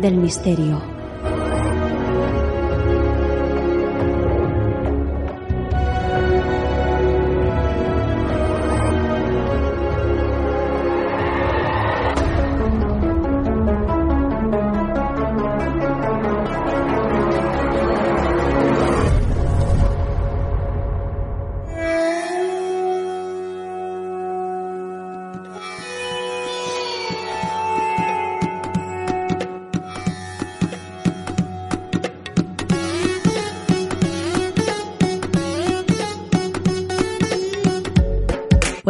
[0.00, 0.89] del misterio.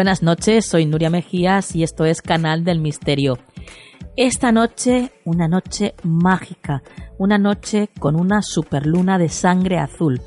[0.01, 3.37] Buenas noches, soy Nuria Mejías y esto es Canal del Misterio.
[4.17, 6.83] Esta noche, una noche mágica,
[7.19, 10.23] una noche con una superluna de sangre azul.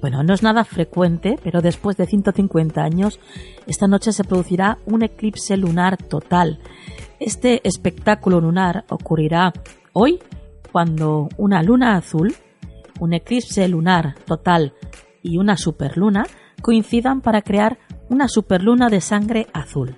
[0.00, 3.20] Bueno, no es nada frecuente, pero después de 150 años,
[3.66, 6.58] esta noche se producirá un eclipse lunar total.
[7.18, 9.52] Este espectáculo lunar ocurrirá
[9.92, 10.20] hoy
[10.72, 12.34] cuando una luna azul,
[12.98, 14.72] un eclipse lunar total
[15.22, 16.24] y una superluna
[16.62, 17.78] coincidan para crear
[18.10, 19.96] una superluna de sangre azul.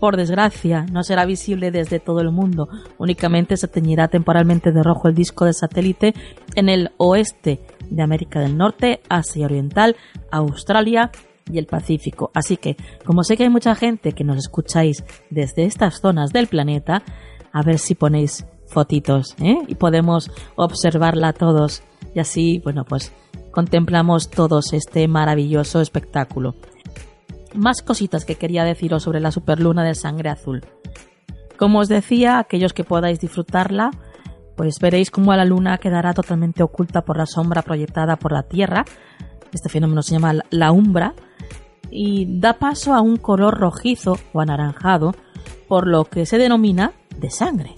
[0.00, 2.68] Por desgracia, no será visible desde todo el mundo,
[2.98, 6.12] únicamente se teñirá temporalmente de rojo el disco de satélite
[6.56, 9.94] en el oeste de América del Norte, Asia Oriental,
[10.32, 11.12] Australia
[11.48, 12.32] y el Pacífico.
[12.34, 16.48] Así que, como sé que hay mucha gente que nos escucháis desde estas zonas del
[16.48, 17.04] planeta,
[17.52, 19.58] a ver si ponéis fotitos ¿eh?
[19.68, 21.84] y podemos observarla todos
[22.14, 23.12] y así, bueno, pues
[23.52, 26.54] contemplamos todos este maravilloso espectáculo
[27.54, 30.64] más cositas que quería deciros sobre la superluna de sangre azul.
[31.56, 33.90] Como os decía, aquellos que podáis disfrutarla,
[34.56, 38.84] pues veréis cómo la luna quedará totalmente oculta por la sombra proyectada por la Tierra.
[39.52, 41.14] Este fenómeno se llama la umbra
[41.90, 45.14] y da paso a un color rojizo o anaranjado,
[45.68, 47.74] por lo que se denomina de sangre.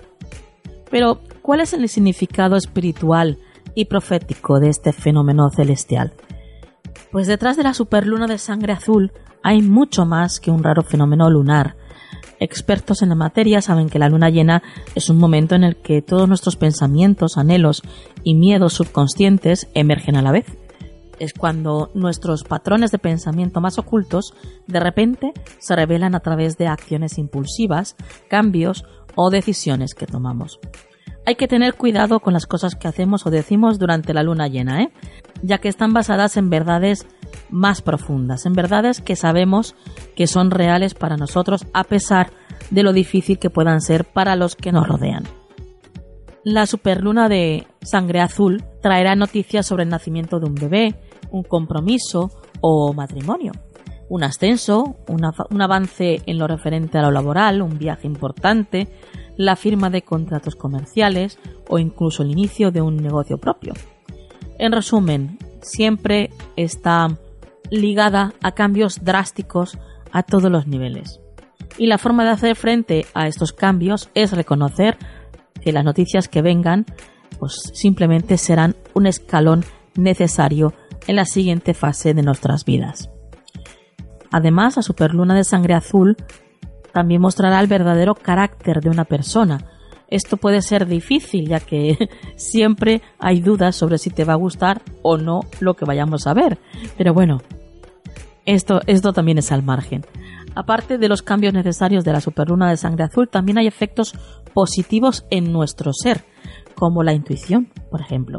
[0.90, 3.38] Pero, ¿cuál es el significado espiritual
[3.74, 6.12] y profético de este fenómeno celestial?
[7.14, 11.30] Pues detrás de la superluna de sangre azul hay mucho más que un raro fenómeno
[11.30, 11.76] lunar.
[12.40, 14.64] Expertos en la materia saben que la luna llena
[14.96, 17.82] es un momento en el que todos nuestros pensamientos, anhelos
[18.24, 20.46] y miedos subconscientes emergen a la vez.
[21.20, 24.34] Es cuando nuestros patrones de pensamiento más ocultos
[24.66, 27.94] de repente se revelan a través de acciones impulsivas,
[28.28, 30.58] cambios o decisiones que tomamos.
[31.26, 34.82] Hay que tener cuidado con las cosas que hacemos o decimos durante la luna llena,
[34.82, 34.92] ¿eh?
[35.44, 37.06] Ya que están basadas en verdades
[37.50, 39.76] más profundas, en verdades que sabemos
[40.16, 42.30] que son reales para nosotros a pesar
[42.70, 45.24] de lo difícil que puedan ser para los que nos rodean.
[46.44, 50.94] La superluna de sangre azul traerá noticias sobre el nacimiento de un bebé,
[51.30, 52.30] un compromiso
[52.60, 53.52] o matrimonio,
[54.08, 58.88] un ascenso, un avance en lo referente a lo laboral, un viaje importante,
[59.36, 61.38] la firma de contratos comerciales
[61.68, 63.72] o incluso el inicio de un negocio propio.
[64.58, 67.08] En resumen, siempre está
[67.70, 69.78] ligada a cambios drásticos
[70.12, 71.20] a todos los niveles.
[71.76, 74.96] Y la forma de hacer frente a estos cambios es reconocer
[75.60, 76.86] que las noticias que vengan
[77.38, 79.64] pues simplemente serán un escalón
[79.96, 80.72] necesario
[81.06, 83.10] en la siguiente fase de nuestras vidas.
[84.30, 86.16] Además, la superluna de sangre azul
[86.92, 89.58] también mostrará el verdadero carácter de una persona.
[90.14, 94.80] Esto puede ser difícil ya que siempre hay dudas sobre si te va a gustar
[95.02, 96.60] o no lo que vayamos a ver.
[96.96, 97.38] Pero bueno,
[98.46, 100.06] esto, esto también es al margen.
[100.54, 104.14] Aparte de los cambios necesarios de la superluna de sangre azul, también hay efectos
[104.52, 106.24] positivos en nuestro ser,
[106.76, 108.38] como la intuición, por ejemplo.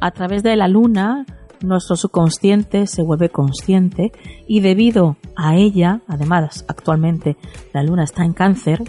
[0.00, 1.26] A través de la luna,
[1.62, 4.12] nuestro subconsciente se vuelve consciente
[4.46, 7.36] y debido a ella, además actualmente
[7.74, 8.84] la luna está en cáncer,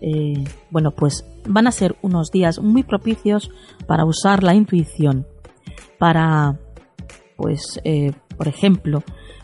[0.00, 3.50] eh, bueno, pues van a ser unos días muy propicios
[3.86, 5.26] para usar la intuición,
[5.98, 6.58] para,
[7.36, 9.02] pues, eh, por ejemplo,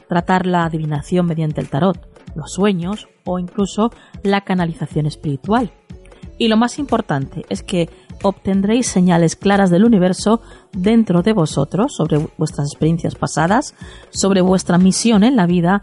[0.08, 1.98] tratar la adivinación mediante el tarot,
[2.34, 3.90] los sueños o incluso
[4.22, 5.72] la canalización espiritual.
[6.38, 7.88] Y lo más importante es que
[8.22, 10.40] obtendréis señales claras del universo
[10.72, 13.74] dentro de vosotros sobre vuestras experiencias pasadas,
[14.10, 15.82] sobre vuestra misión en la vida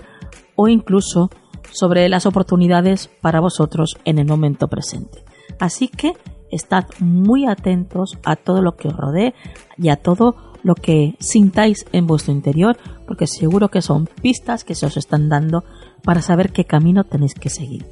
[0.55, 1.29] o incluso
[1.71, 5.23] sobre las oportunidades para vosotros en el momento presente.
[5.59, 6.13] Así que
[6.51, 9.33] estad muy atentos a todo lo que os rodee
[9.77, 14.75] y a todo lo que sintáis en vuestro interior, porque seguro que son pistas que
[14.75, 15.63] se os están dando
[16.03, 17.85] para saber qué camino tenéis que seguir.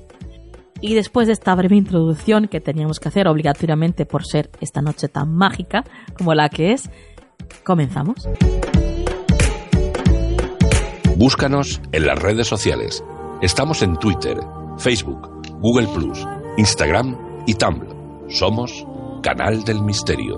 [0.80, 5.10] Y después de esta breve introducción que teníamos que hacer obligatoriamente por ser esta noche
[5.10, 5.84] tan mágica
[6.18, 6.90] como la que es,
[7.64, 8.28] comenzamos.
[11.18, 13.04] Búscanos en las redes sociales.
[13.42, 14.40] Estamos en Twitter,
[14.78, 15.28] Facebook,
[15.62, 16.28] Google Plus,
[16.58, 17.18] Instagram
[17.48, 17.90] y Tumblr.
[18.30, 18.86] Somos
[19.24, 20.38] Canal del Misterio.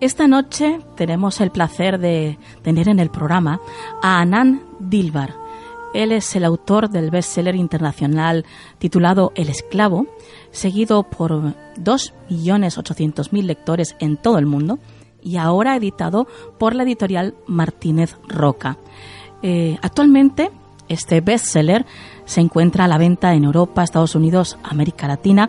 [0.00, 3.60] Esta noche tenemos el placer de tener en el programa
[4.02, 5.41] a Anand Dilbar.
[5.94, 8.44] Él es el autor del bestseller internacional
[8.78, 10.06] titulado El esclavo,
[10.50, 14.78] seguido por 2.800.000 lectores en todo el mundo
[15.22, 16.26] y ahora editado
[16.58, 18.78] por la editorial Martínez Roca.
[19.42, 20.50] Eh, actualmente
[20.88, 21.86] este bestseller
[22.24, 25.48] se encuentra a la venta en Europa, Estados Unidos, América Latina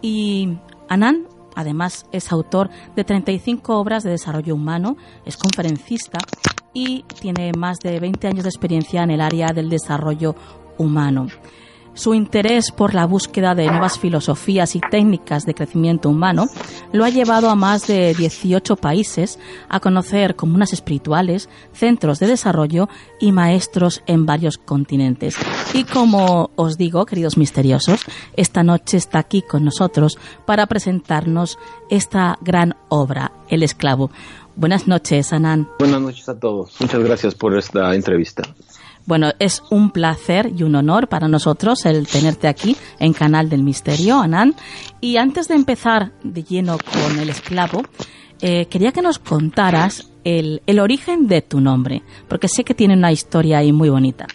[0.00, 0.56] y
[0.88, 6.18] Anand Además, es autor de 35 obras de desarrollo humano, es conferencista
[6.74, 10.34] y tiene más de 20 años de experiencia en el área del desarrollo
[10.78, 11.26] humano.
[11.94, 16.46] Su interés por la búsqueda de nuevas filosofías y técnicas de crecimiento humano
[16.92, 22.88] lo ha llevado a más de 18 países a conocer comunas espirituales, centros de desarrollo
[23.20, 25.36] y maestros en varios continentes.
[25.74, 28.04] Y como os digo, queridos misteriosos,
[28.36, 31.58] esta noche está aquí con nosotros para presentarnos
[31.90, 34.10] esta gran obra, El esclavo.
[34.54, 35.68] Buenas noches, Anán.
[35.78, 36.78] Buenas noches a todos.
[36.80, 38.42] Muchas gracias por esta entrevista.
[39.04, 43.62] Bueno, es un placer y un honor para nosotros el tenerte aquí en Canal del
[43.62, 44.54] Misterio, Anán.
[45.00, 47.82] Y antes de empezar de lleno con el esclavo,
[48.40, 52.94] eh, quería que nos contaras el, el origen de tu nombre, porque sé que tiene
[52.94, 54.26] una historia ahí muy bonita.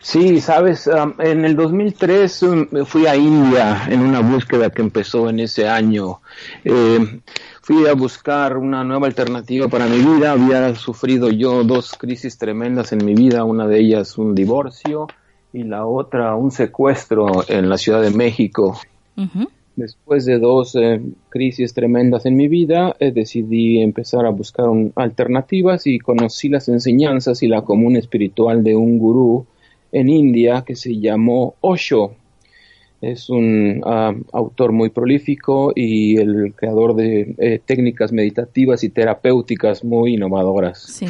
[0.00, 5.40] Sí, sabes, en el 2003 um, fui a India en una búsqueda que empezó en
[5.40, 6.20] ese año.
[6.64, 7.20] Eh,
[7.68, 10.32] fui a buscar una nueva alternativa para mi vida.
[10.32, 15.06] Había sufrido yo dos crisis tremendas en mi vida, una de ellas un divorcio
[15.52, 18.80] y la otra un secuestro en la Ciudad de México.
[19.76, 25.86] Después de dos eh, crisis tremendas en mi vida, eh, decidí empezar a buscar alternativas
[25.86, 29.44] y conocí las enseñanzas y la común espiritual de un gurú
[29.92, 32.12] en India que se llamó Osho.
[33.00, 39.84] Es un ah, autor muy prolífico y el creador de eh, técnicas meditativas y terapéuticas
[39.84, 41.00] muy innovadoras.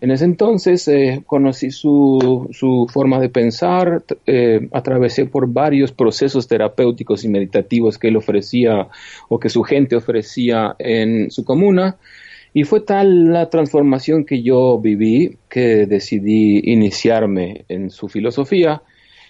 [0.00, 6.48] En ese entonces eh, conocí su, su, forma de pensar, eh, atravesé por varios procesos
[6.48, 8.88] terapéuticos y meditativos que él ofrecía
[9.28, 11.98] o que su gente ofrecía en su comuna
[12.52, 18.82] y fue tal la transformación que yo viví que decidí iniciarme en su filosofía.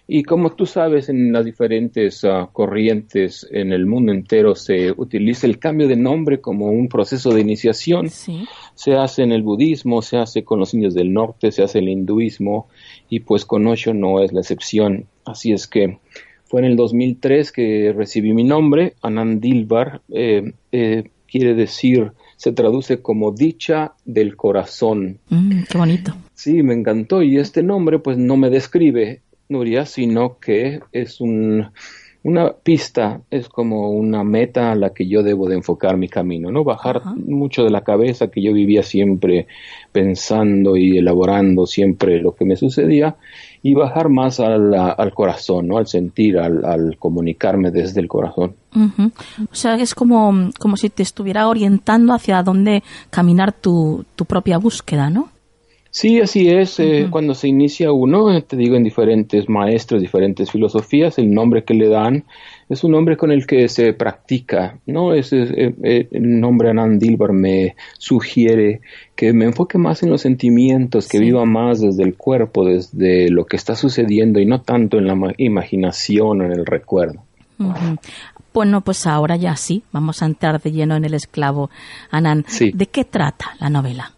[0.09, 5.47] Y como tú sabes, en las diferentes ah, corrientes en el mundo entero se utiliza
[5.47, 8.09] el cambio de nombre como un proceso de iniciación.
[8.11, 11.85] Se hace en el budismo, se hace con los indios del norte, se hace en
[11.85, 12.69] el hinduismo
[13.09, 15.07] y pues con Osho no es la excepción.
[15.25, 15.99] Así es que
[16.45, 23.01] fue en el 2003 que recibí mi nombre, Anandilbar, eh, eh, quiere decir se traduce
[23.01, 25.21] como dicha del corazón.
[25.29, 26.13] Mm, qué bonito.
[26.35, 27.23] Sí, me encantó.
[27.23, 31.69] Y este nombre pues no me describe, Nuria, sino que es un,
[32.25, 36.53] una pista, es como una meta a la que yo debo de enfocar mi camino,
[36.53, 36.63] ¿no?
[36.63, 39.49] Bajar mucho de la cabeza que yo vivía siempre
[39.91, 43.17] pensando y elaborando siempre lo que me sucedía
[43.61, 45.79] y bajar más al, al corazón, ¿no?
[45.79, 48.55] Al sentir, al, al comunicarme desde el corazón.
[49.51, 54.59] O sea, es como, como si te estuviera orientando hacia dónde caminar tu, tu propia
[54.59, 55.32] búsqueda, ¿no?
[55.95, 56.81] Sí, así es.
[56.81, 61.65] Eh, cuando se inicia uno, eh, te digo, en diferentes maestros, diferentes filosofías, el nombre
[61.65, 62.25] que le dan
[62.71, 65.13] es un nombre con el que se practica, ¿no?
[65.13, 65.75] Es, eh,
[66.11, 68.81] el nombre Anand Dilbar me sugiere
[69.15, 73.45] que me enfoque más en los sentimientos, que viva más desde el cuerpo, desde lo
[73.45, 77.23] que está sucediendo y no tanto en la imaginación o en el recuerdo.
[78.55, 81.69] Bueno, pues ahora ya sí, vamos a entrar de lleno en el esclavo.
[82.11, 84.13] Anand, ¿de qué trata la novela?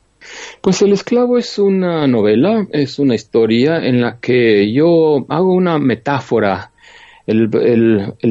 [0.61, 5.79] Pues El esclavo es una novela, es una historia en la que yo hago una
[5.79, 6.71] metáfora.
[7.27, 7.49] El,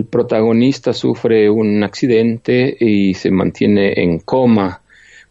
[0.10, 4.83] protagonista sufre un accidente y se mantiene en coma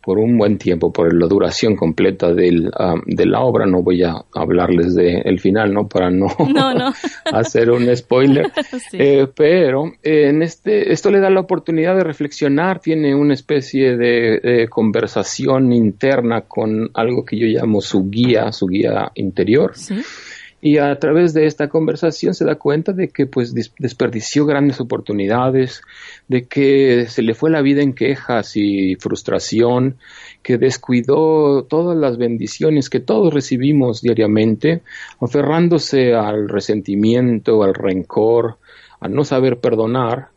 [0.02, 3.66] por un buen tiempo, por la duración completa del, ah, de la obra.
[3.66, 5.88] No voy a hablarles del el final, ¿no?
[5.88, 6.26] Para no,
[7.32, 8.50] hacer un spoiler.
[8.94, 14.66] Eh, pero en este, esto le da la oportunidad de reflexionar, tiene una especie de,
[14.68, 19.72] conversación interna con algo que yo llamo su guía, su guía interior.
[20.64, 25.82] Y a través de esta conversación se da cuenta de que pues desperdició grandes oportunidades,
[26.28, 29.96] de que se le fue la vida en quejas y frustración,
[30.40, 34.82] que descuidó todas las bendiciones que todos recibimos diariamente,
[35.20, 38.58] aferrándose al resentimiento, al rencor,
[39.00, 40.28] al no saber perdonar.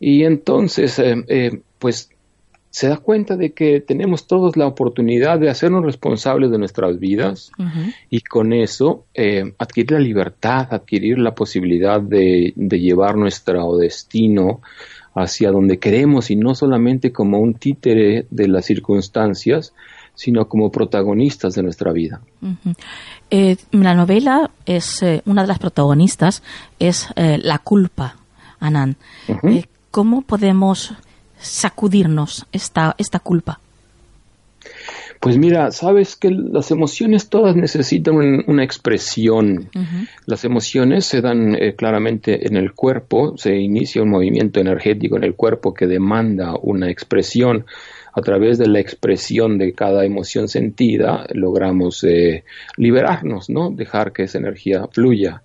[0.00, 2.08] Y entonces, eh, eh, pues
[2.74, 7.52] se da cuenta de que tenemos todos la oportunidad de hacernos responsables de nuestras vidas
[8.10, 14.60] y con eso eh, adquirir la libertad, adquirir la posibilidad de, llevar nuestro destino
[15.14, 19.72] hacia donde queremos y no solamente como un títere de las circunstancias,
[20.16, 22.22] sino como protagonistas de nuestra vida.
[23.30, 26.42] Eh, la novela es eh, una de las protagonistas
[26.80, 28.16] es la culpa,
[28.58, 28.96] Anand.
[29.92, 30.92] ¿Cómo podemos
[31.46, 33.60] sacudirnos esta, esta culpa?
[35.24, 39.70] Pues mira, sabes que las emociones todas necesitan una expresión.
[40.26, 45.24] Las emociones se dan eh, claramente en el cuerpo, se inicia un movimiento energético en
[45.24, 47.64] el cuerpo que demanda una expresión.
[48.12, 52.44] A través de la expresión de cada emoción sentida logramos eh,
[52.76, 53.70] liberarnos, ¿no?
[53.70, 55.42] Dejar que esa energía fluya.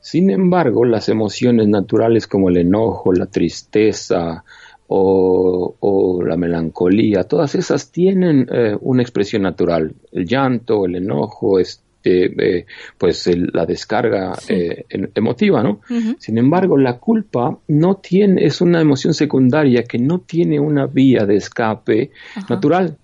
[0.00, 4.44] Sin embargo, las emociones naturales como el enojo, la tristeza,
[4.88, 9.94] o, la melancolía, todas esas tienen eh, una expresión natural.
[10.12, 12.66] El llanto, el enojo, este, eh,
[12.98, 15.80] pues la descarga eh, emotiva, ¿no?
[16.18, 21.24] Sin embargo, la culpa no tiene, es una emoción secundaria que no tiene una vía
[21.24, 22.10] de escape
[22.48, 22.98] natural.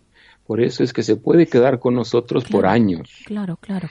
[0.46, 3.22] Por eso es que se puede quedar con nosotros por años.
[3.25, 3.88] Claro, claro.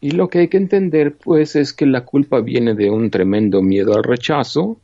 [0.00, 3.62] Y lo que hay que entender, pues, es que la culpa viene de un tremendo
[3.62, 4.78] miedo al rechazo,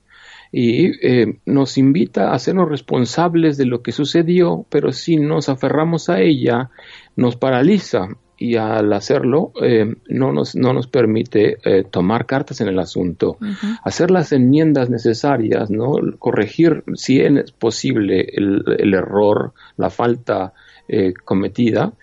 [0.53, 6.11] y eh, nos invita a hacernos responsables de lo que sucedió, pero si nos aferramos
[6.11, 6.69] a ella,
[7.17, 12.69] nos paraliza y al hacerlo eh, no, nos, no nos permite eh, tomar cartas en
[12.69, 13.39] el asunto,
[13.83, 15.95] hacer las enmiendas necesarias, ¿no?
[16.19, 20.53] corregir si es posible el, el error, la falta
[21.25, 21.95] cometida,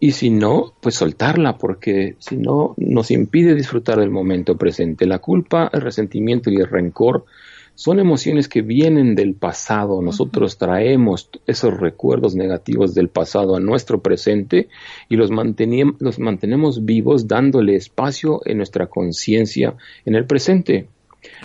[0.00, 5.06] y si no, pues soltarla, porque si no, nos impide disfrutar del momento presente.
[5.06, 7.26] La culpa, el resentimiento y el rencor
[7.74, 10.02] son emociones que vienen del pasado.
[10.02, 14.68] Nosotros traemos esos recuerdos negativos del pasado a nuestro presente
[15.08, 19.74] y los, los mantenemos vivos dándole espacio en nuestra conciencia
[20.04, 20.88] en el presente.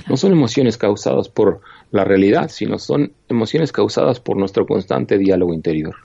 [0.09, 5.53] No son emociones causadas por la realidad, sino son emociones causadas por nuestro constante diálogo
[5.53, 5.95] interior.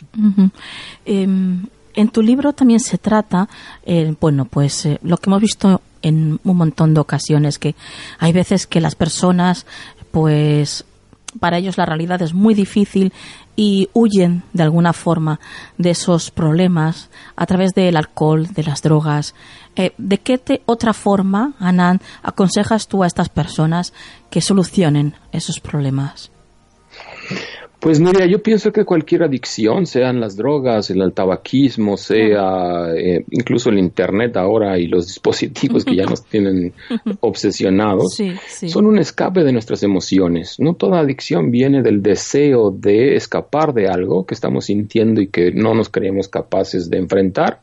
[1.05, 3.49] Em, en tu libro también se trata,
[3.85, 7.75] eh, bueno, pues eh, lo que hemos visto en un montón de ocasiones, que
[8.19, 9.67] hay veces que las personas
[10.13, 10.85] pues
[11.41, 13.13] para ellos la realidad es muy difícil
[13.57, 15.41] y huyen de alguna forma
[15.79, 19.35] de esos problemas a través del alcohol, de las drogas.
[19.77, 23.93] Eh, ¿De qué otra forma, Anand, aconsejas tú a estas personas
[24.31, 26.31] que solucionen esos problemas?
[27.83, 33.71] Pues mira, yo pienso que cualquier adicción, sean las drogas, el tabaquismo, sea eh, incluso
[33.71, 36.75] el Internet ahora y los dispositivos que ya nos tienen
[37.19, 38.23] obsesionados,
[38.69, 40.61] son un escape de nuestras emociones.
[40.61, 45.51] No toda adicción viene del deseo de escapar de algo que estamos sintiendo y que
[45.51, 47.63] no nos creemos capaces de enfrentar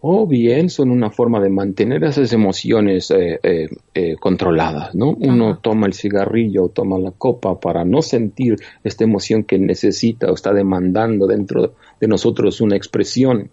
[0.00, 5.10] o bien son una forma de mantener esas emociones eh, eh, eh, controladas, ¿no?
[5.10, 10.30] Uno toma el cigarrillo o toma la copa para no sentir esta emoción que necesita
[10.30, 13.50] o está demandando dentro de nosotros una expresión.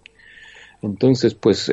[0.81, 1.69] Entonces, pues,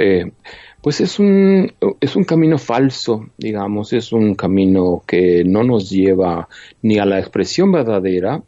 [0.82, 6.48] pues es un, es un camino falso, digamos, es un camino que no nos lleva
[6.82, 8.42] ni a la expresión verdadera,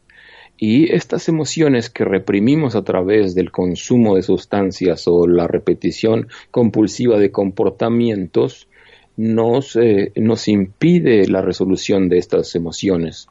[0.59, 7.17] y estas emociones que reprimimos a través del consumo de sustancias o la repetición compulsiva
[7.19, 8.69] de comportamientos
[9.17, 13.29] nos, eh, nos impide la resolución de estas emociones.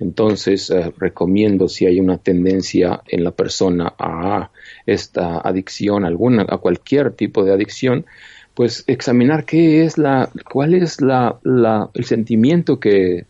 [0.00, 4.50] Entonces, eh, recomiendo si hay una tendencia en la persona a
[4.86, 8.06] esta adicción, alguna, a cualquier tipo de adicción,
[8.54, 13.26] pues examinar qué es la, cuál es la, la, el sentimiento que,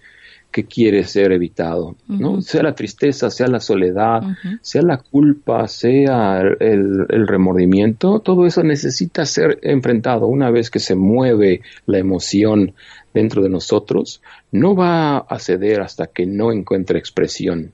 [0.53, 2.43] que quiere ser evitado, ¿no?
[2.43, 4.23] Sea la tristeza, sea la soledad,
[4.61, 10.27] sea la culpa, sea el, remordimiento, todo eso necesita ser enfrentado.
[10.27, 12.75] Una vez que se mueve la emoción
[13.15, 17.73] dentro de nosotros, no va a ceder hasta que no encuentre expresión.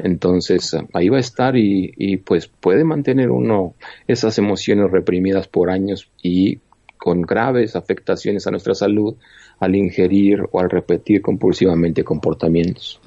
[0.00, 3.74] Entonces ahí va a estar y, y pues puede mantener uno
[4.08, 6.58] esas emociones reprimidas por años y
[6.98, 9.14] con graves afectaciones a nuestra salud
[9.60, 12.98] al ingerir o al repetir compulsivamente comportamientos.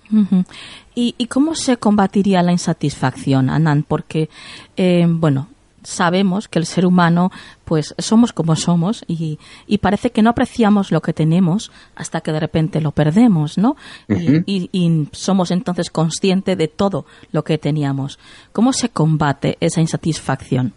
[0.95, 3.83] ¿Y, ¿Y, cómo se combatiría la insatisfacción, Anand?
[3.87, 4.29] Porque,
[4.77, 5.47] eh, bueno,
[5.81, 7.31] sabemos que el ser humano,
[7.65, 12.31] pues somos como somos y, y, parece que no apreciamos lo que tenemos hasta que
[12.31, 13.75] de repente lo perdemos, ¿no?
[14.07, 18.19] y, y, somos entonces conscientes de todo lo que teníamos.
[18.51, 20.73] ¿Cómo se combate esa insatisfacción?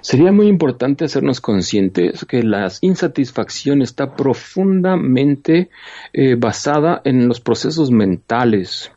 [0.00, 5.70] Sería muy importante hacernos conscientes que la insatisfacción está profundamente
[6.12, 8.90] eh, basada en los procesos mentales.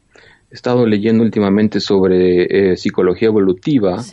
[0.52, 4.04] He estado leyendo últimamente sobre eh, psicología evolutiva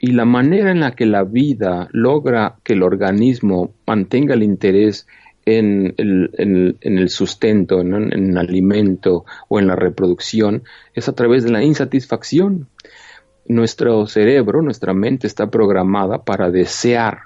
[0.00, 5.06] y la manera en la que la vida logra que el organismo mantenga el interés
[5.44, 10.62] en el, en, el sustento, en el alimento o en la reproducción
[10.94, 12.68] es a través de la insatisfacción
[13.50, 17.22] nuestro cerebro, nuestra mente está programada para desear.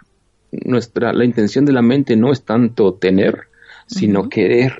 [0.50, 3.48] Nuestra, la intención de la mente no es tanto tener,
[3.86, 4.72] sino querer.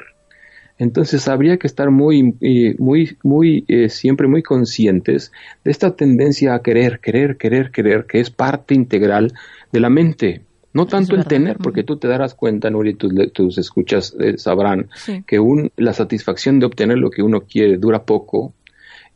[0.79, 2.35] Entonces habría que estar muy,
[2.79, 5.33] muy, muy, eh, siempre muy conscientes
[5.65, 9.33] de esta tendencia a querer, querer, querer, querer, que es parte integral
[9.71, 10.43] de la mente.
[10.73, 14.89] No tanto el tener, porque tú te darás cuenta, Nuri, tus, tus escuchas eh, sabrán
[15.25, 18.55] que un, la satisfacción de obtener lo que uno quiere dura poco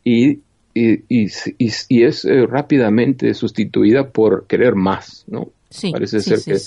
[0.05, 0.39] y
[0.79, 5.51] y, y, es eh, rápidamente sustituida por querer más, ¿no?
[5.91, 6.57] Parece ser que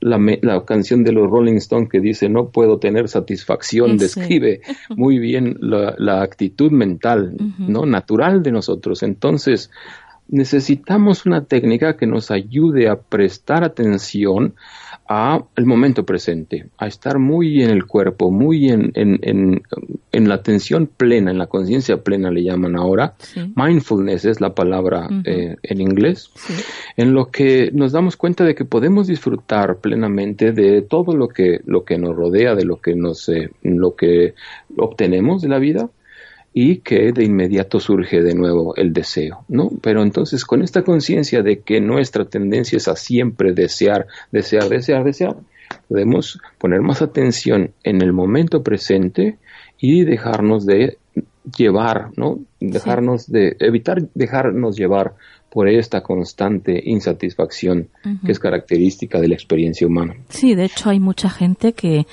[0.00, 5.18] la, la, canción de los Rolling Stones que dice no puedo tener satisfacción describe muy
[5.18, 7.86] bien la, actitud mental, ¿no?
[7.86, 9.02] Natural de nosotros.
[9.02, 9.70] Entonces,
[10.28, 14.54] necesitamos una técnica que nos ayude a prestar atención
[15.06, 19.62] a el momento presente, a estar muy en el cuerpo, muy en, en,
[20.12, 23.14] en, la atención plena, en la conciencia plena le llaman ahora.
[23.54, 26.30] Mindfulness es la palabra eh, en inglés,
[26.96, 31.60] en lo que nos damos cuenta de que podemos disfrutar plenamente de todo lo que,
[31.66, 34.34] lo que nos rodea, de lo que nos, eh, lo que
[34.78, 35.90] obtenemos de la vida
[36.56, 39.70] y que de inmediato surge de nuevo el deseo, ¿no?
[39.82, 45.02] Pero entonces con esta conciencia de que nuestra tendencia es a siempre desear, desear, desear,
[45.02, 45.36] desear,
[45.88, 49.36] podemos poner más atención en el momento presente
[49.80, 50.96] y dejarnos de
[51.58, 52.38] llevar, ¿no?
[52.60, 55.14] Dejarnos de evitar dejarnos llevar
[55.50, 57.88] por esta constante insatisfacción
[58.24, 60.14] que es característica de la experiencia humana.
[60.28, 62.06] Sí, de hecho hay mucha gente que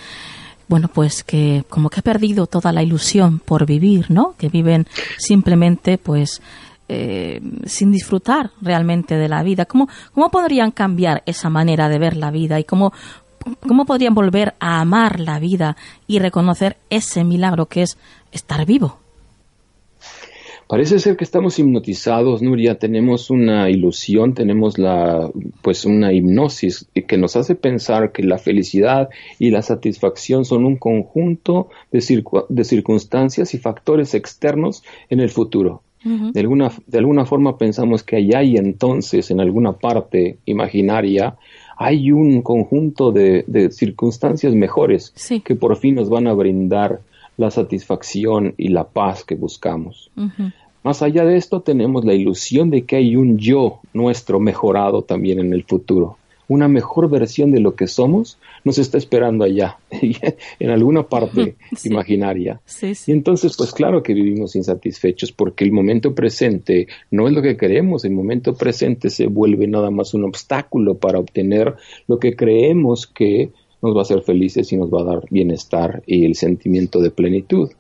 [0.71, 4.35] bueno, pues que como que ha perdido toda la ilusión por vivir, ¿no?
[4.37, 6.41] Que viven simplemente, pues,
[6.87, 9.65] eh, sin disfrutar realmente de la vida.
[9.65, 12.93] ¿Cómo, ¿Cómo podrían cambiar esa manera de ver la vida y cómo,
[13.67, 15.75] cómo podrían volver a amar la vida
[16.07, 17.97] y reconocer ese milagro que es
[18.31, 19.00] estar vivo?
[20.71, 25.29] Parece ser que estamos hipnotizados, Nuria, tenemos una ilusión, tenemos la,
[25.61, 30.77] pues una hipnosis que nos hace pensar que la felicidad y la satisfacción son un
[30.77, 35.81] conjunto de, de circunstancias y factores externos en el futuro.
[36.05, 41.35] de, alguna, de alguna forma pensamos que allá y entonces, en alguna parte imaginaria,
[41.75, 47.01] hay un conjunto de, circunstancias mejores que por fin nos van a brindar
[47.35, 50.11] la satisfacción y la paz que buscamos.
[50.83, 55.39] Más allá de esto, tenemos la ilusión de que hay un yo nuestro mejorado también
[55.39, 56.17] en el futuro.
[56.47, 59.77] Una mejor versión de lo que somos nos está esperando allá,
[60.59, 62.59] en alguna parte imaginaria.
[63.07, 67.55] Y entonces, pues claro que vivimos insatisfechos porque el momento presente no es lo que
[67.55, 71.75] queremos, el momento presente se vuelve nada más un obstáculo para obtener
[72.07, 76.03] lo que creemos que nos va a hacer felices y nos va a dar bienestar
[76.05, 77.71] y el sentimiento de plenitud.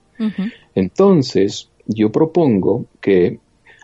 [0.75, 3.39] Entonces, yo propongo que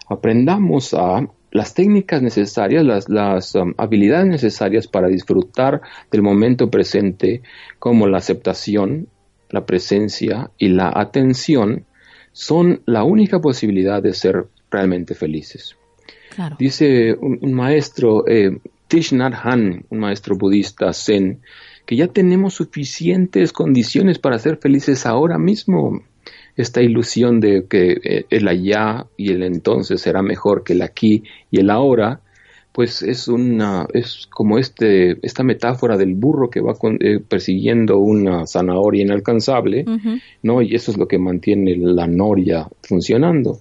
[0.08, 7.42] aprendamos a las técnicas necesarias, las, las um, habilidades necesarias para disfrutar del momento presente,
[7.80, 9.08] como la aceptación,
[9.50, 11.86] la presencia y la atención,
[12.32, 15.76] son la única posibilidad de ser realmente felices.
[16.60, 21.40] Dice un, maestro, eh, Thich Nhat Hanh, un maestro budista zen,
[21.88, 26.04] que ya tenemos suficientes condiciones para ser felices ahora mismo
[26.58, 31.24] esta ilusión de que eh, el allá y el entonces será mejor que el aquí
[31.52, 32.20] y el ahora,
[32.74, 38.46] pues es una es como este esta metáfora del burro que va eh, persiguiendo una
[38.46, 39.86] zanahoria inalcanzable,
[40.44, 40.62] ¿no?
[40.62, 43.60] Y eso es lo que mantiene la noria funcionando.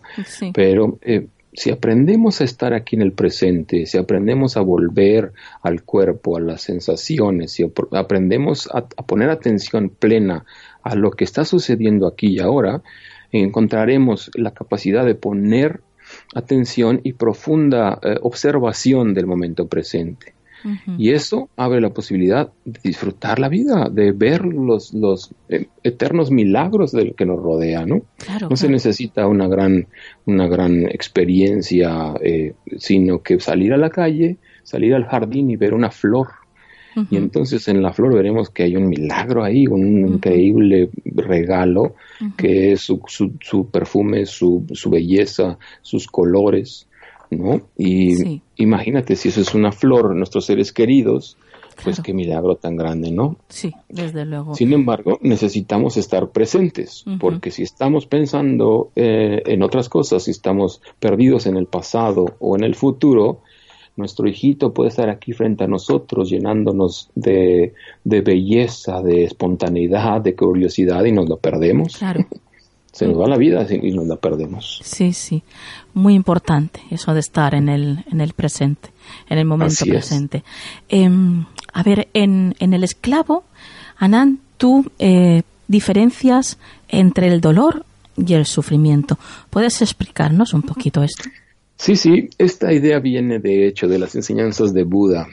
[0.53, 5.33] Pero eh, si aprendemos a estar aquí en el presente, si aprendemos a volver
[5.63, 10.45] al cuerpo, a las sensaciones, si aprendemos a, poner atención plena
[10.87, 12.83] a lo que está sucediendo aquí y ahora,
[13.33, 15.81] encontraremos la capacidad de poner
[16.35, 20.35] atención y profunda eh, observación del momento presente.
[20.99, 26.33] Y eso abre la posibilidad de disfrutar la vida, de ver los, los eh, eternos
[26.33, 28.03] milagros del que nos rodea, ¿no?
[28.51, 29.87] no se necesita una gran,
[30.25, 35.73] una gran experiencia, eh, sino que salir a la calle, salir al jardín y ver
[35.73, 36.31] una flor.
[37.11, 41.95] Y entonces en la flor veremos que hay un milagro ahí, un increíble regalo,
[42.37, 46.89] que es su, su, su perfume, su, su, belleza, sus colores,
[47.31, 47.61] ¿no?
[47.77, 51.37] Y imagínate si eso es una flor, nuestros seres queridos,
[51.83, 53.37] pues qué milagro tan grande, ¿no?
[53.49, 54.55] Sí, desde luego.
[54.55, 60.81] Sin embargo, necesitamos estar presentes, porque si estamos pensando eh, en otras cosas, si estamos
[60.99, 63.43] perdidos en el pasado o en el futuro,
[63.97, 70.35] nuestro hijito puede estar aquí frente a nosotros llenándonos de, de belleza, de espontaneidad, de
[70.35, 71.97] curiosidad y nos lo perdemos.
[71.97, 72.27] Claro.
[72.93, 74.81] se nos va la vida y nos la perdemos.
[74.83, 75.43] Sí, sí,
[75.95, 78.91] muy importante eso de estar en el, en el presente,
[79.29, 80.45] en el momento presente.
[80.89, 83.45] Em, a ver, en, en el esclavo,
[83.97, 87.85] Anán, tú eh, diferencias entre el dolor
[88.17, 89.19] y el sufrimiento.
[89.51, 91.25] ¿Puedes explicarnos un poquito esto?
[91.77, 95.29] Sí, sí, esta idea viene de hecho de las enseñanzas de Buda.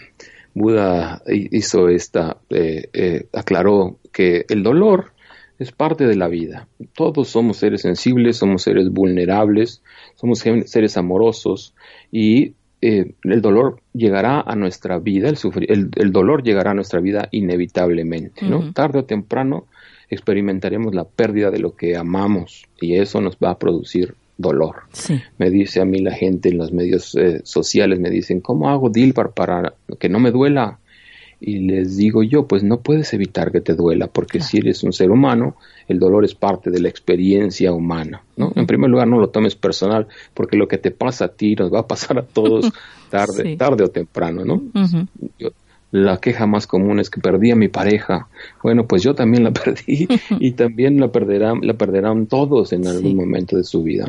[0.53, 5.13] Buda hizo esta, eh, eh, aclaró que el dolor
[5.57, 6.67] es parte de la vida.
[6.93, 9.81] Todos somos seres sensibles, somos seres vulnerables,
[10.15, 11.73] somos seres amorosos
[12.11, 17.29] y eh, el dolor llegará a nuestra vida, el, el, dolor llegará a nuestra vida
[17.31, 18.73] inevitablemente, ¿no?
[18.73, 19.67] Tarde o temprano
[20.09, 24.83] experimentaremos la pérdida de lo que amamos y eso nos va a producir dolor.
[25.37, 28.89] Me dice a mí la gente en los medios eh, sociales, me dicen, ¿cómo hago
[28.89, 30.79] Dilbar para que no me duela?
[31.39, 34.93] Y les digo yo, pues no puedes evitar que te duela, porque si eres un
[34.93, 35.57] ser humano,
[35.89, 38.23] el dolor es parte de la experiencia humana.
[38.37, 38.53] ¿no?
[38.55, 41.73] En primer lugar, no lo tomes personal, porque lo que te pasa a ti nos
[41.73, 42.71] va a pasar a todos
[43.09, 44.45] tarde, tarde o temprano.
[44.45, 44.61] ¿no?
[45.93, 48.27] La queja más común es que perdí a mi pareja.
[48.63, 50.07] Bueno, pues yo también la perdí
[50.39, 54.07] y también la perderán, la perderán todos en algún momento de su vida.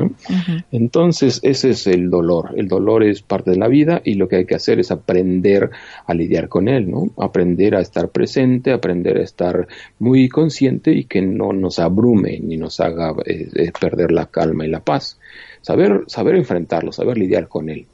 [0.72, 2.54] Entonces, ese es el dolor.
[2.56, 5.70] El dolor es parte de la vida y lo que hay que hacer es aprender
[6.06, 7.10] a lidiar con él, ¿no?
[7.18, 9.68] Aprender a estar presente, aprender a estar
[9.98, 14.64] muy consciente y que no nos abrume ni nos haga eh, eh, perder la calma
[14.64, 15.18] y la paz.
[15.60, 17.86] Saber, saber enfrentarlo, saber lidiar con él.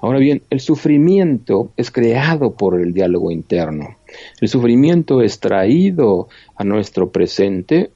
[0.00, 3.96] Ahora bien, el sufrimiento es creado por el diálogo interno.
[4.40, 7.90] El sufrimiento es traído a nuestro presente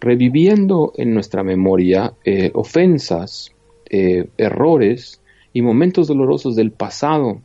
[0.00, 3.52] reviviendo en nuestra memoria eh, ofensas,
[3.90, 5.20] eh, errores
[5.52, 7.40] y momentos dolorosos del pasado.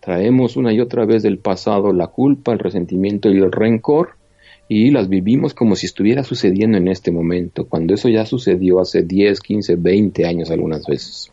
[0.00, 4.10] Traemos una y otra vez del pasado la culpa, el resentimiento y el rencor
[4.68, 9.02] y las vivimos como si estuviera sucediendo en este momento, cuando eso ya sucedió hace
[9.02, 11.30] 10, 15, 20 años algunas veces.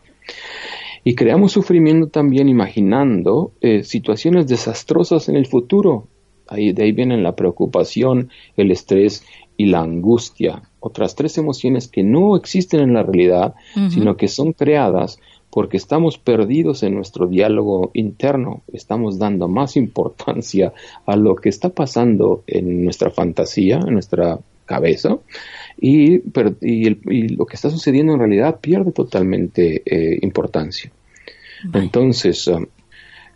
[1.04, 6.08] Y creamos sufrimiento también imaginando eh, situaciones desastrosas en el futuro.
[6.48, 9.24] Ahí, de ahí vienen la preocupación, el estrés
[9.56, 10.62] y la angustia.
[10.80, 13.54] Otras tres emociones que no existen en la realidad,
[13.90, 15.18] sino que son creadas
[15.54, 20.72] porque estamos perdidos en nuestro diálogo interno, estamos dando más importancia
[21.06, 25.18] a lo que está pasando en nuestra fantasía, en nuestra cabeza,
[25.80, 26.18] y,
[27.36, 30.90] lo que está sucediendo en realidad pierde totalmente eh, importancia.
[31.72, 32.66] Entonces, um,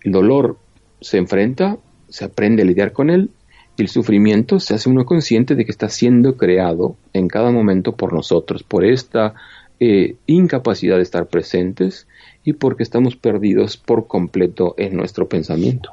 [0.05, 0.59] el dolor
[1.01, 3.31] se enfrenta, se aprende a lidiar con él,
[3.77, 7.93] y el sufrimiento se hace uno consciente de que está siendo creado en cada momento
[7.93, 9.35] por nosotros, por esta
[9.81, 12.09] eh, incapacidad de estar presentes
[12.43, 15.93] y porque estamos perdidos por completo en nuestro pensamiento.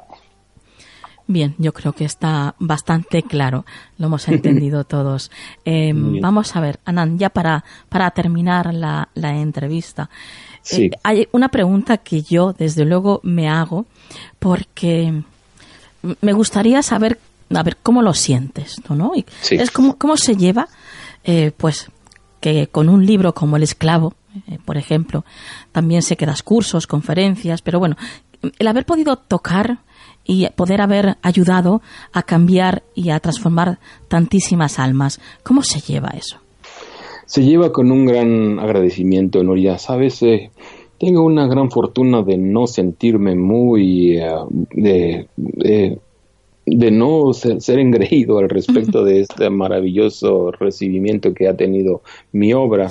[1.28, 3.64] Bien, yo creo que está bastante claro,
[3.98, 5.30] lo hemos entendido todos.
[5.64, 10.08] Em, vamos a ver, Anand, ya para, para terminar la, la entrevista,
[10.72, 13.86] eh, hay una pregunta que yo, desde luego, me hago
[14.38, 15.22] porque
[16.20, 17.18] me gustaría saber,
[17.54, 19.12] a ver, cómo lo sientes, ¿no?
[19.50, 20.68] Es como, cómo se lleva,
[21.24, 21.90] eh, pues,
[22.40, 24.14] que con un libro como El Esclavo,
[24.48, 25.24] eh, por ejemplo,
[25.72, 27.96] también sé que das cursos, conferencias, pero bueno,
[28.58, 29.78] el haber podido tocar
[30.26, 35.20] y poder haber ayudado a cambiar y a transformar tantísimas almas.
[35.42, 36.38] ¿Cómo se lleva eso?
[37.26, 39.78] Se lleva con un gran agradecimiento, Noria.
[39.78, 40.50] Sabes, eh,
[40.98, 44.30] tengo una gran fortuna de no sentirme muy, eh,
[44.72, 45.98] de,
[46.66, 52.90] de no ser, engreído al respecto de este maravilloso recibimiento que ha tenido mi obra.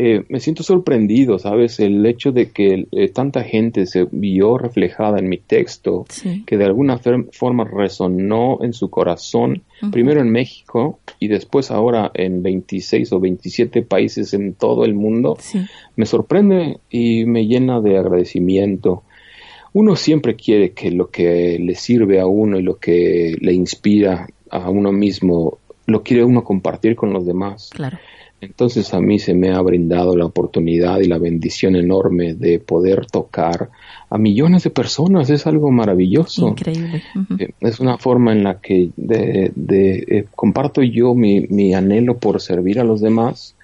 [0.00, 1.80] Eh, me siento sorprendido, ¿sabes?
[1.80, 6.06] El hecho de que eh, tanta gente se vio reflejada en mi texto,
[6.46, 7.00] que de alguna
[7.32, 13.82] forma resonó en su corazón, primero en México y después ahora en 26 o 27
[13.82, 15.36] países en todo el mundo,
[15.96, 19.02] me sorprende y me llena de agradecimiento
[19.72, 24.26] uno siempre quiere que lo que le sirve a uno y lo que le inspira
[24.50, 27.70] a uno mismo, lo quiere uno compartir con los demás.
[27.72, 27.98] Claro.
[28.40, 33.06] Entonces a mí se me ha brindado la oportunidad y la bendición enorme de poder
[33.06, 33.70] tocar
[34.08, 35.28] a millones de personas.
[35.30, 36.48] Es algo maravilloso.
[36.48, 37.02] Increíble.
[37.38, 42.40] Eh, es una forma en la que de, eh, comparto yo mi, mi, anhelo por
[42.40, 43.56] servir a los demás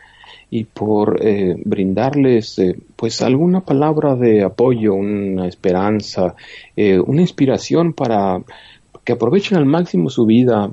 [0.51, 6.35] y por eh, brindarles eh, pues alguna palabra de apoyo, una esperanza,
[6.77, 8.43] una inspiración para
[9.05, 10.71] que aprovechen al máximo su vida.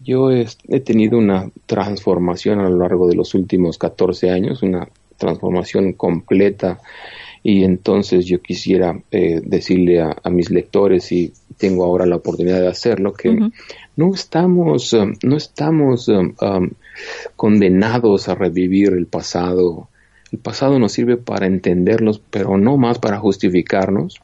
[0.00, 0.46] Yo he,
[0.80, 6.80] tenido una transformación a lo largo de los últimos 14 años, una transformación completa
[7.42, 13.14] y entonces yo quisiera decirle a, mis lectores y tengo ahora la oportunidad de hacerlo
[13.14, 13.50] que
[13.96, 16.70] no estamos no estamos um, um,
[17.36, 19.88] condenados a revivir el pasado.
[20.32, 24.20] El pasado nos sirve para entenderlos, pero no más para justificarnos.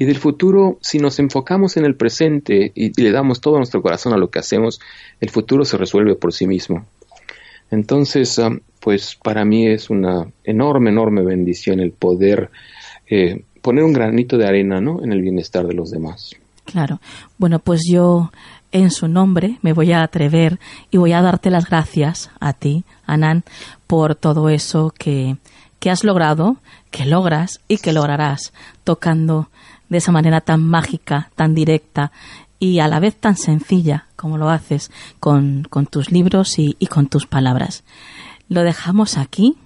[0.00, 4.14] Y del futuro, si nos enfocamos en el presente y, le damos todo nuestro corazón
[4.14, 4.80] a lo que hacemos,
[5.20, 6.86] el futuro se resuelve por sí mismo.
[7.70, 8.48] Entonces, ah,
[8.80, 12.50] pues para mí es una enorme, enorme bendición el poder
[13.10, 15.04] eh, poner un granito de arena ¿no?
[15.04, 16.30] en el bienestar de los demás.
[16.64, 16.98] Claro.
[17.36, 18.32] Bueno, pues yo
[18.72, 20.60] en su nombre me voy a atrever
[20.90, 23.44] y voy a darte las gracias a ti, Anán,
[23.86, 25.36] por todo eso que,
[25.78, 26.56] que has logrado,
[26.90, 29.50] que logras y que lograrás tocando
[29.90, 32.12] de esa manera tan mágica, tan directa
[32.58, 36.86] y a la vez tan sencilla como lo haces con, con tus libros y, y,
[36.86, 37.84] con tus palabras.
[38.48, 39.56] Lo dejamos aquí.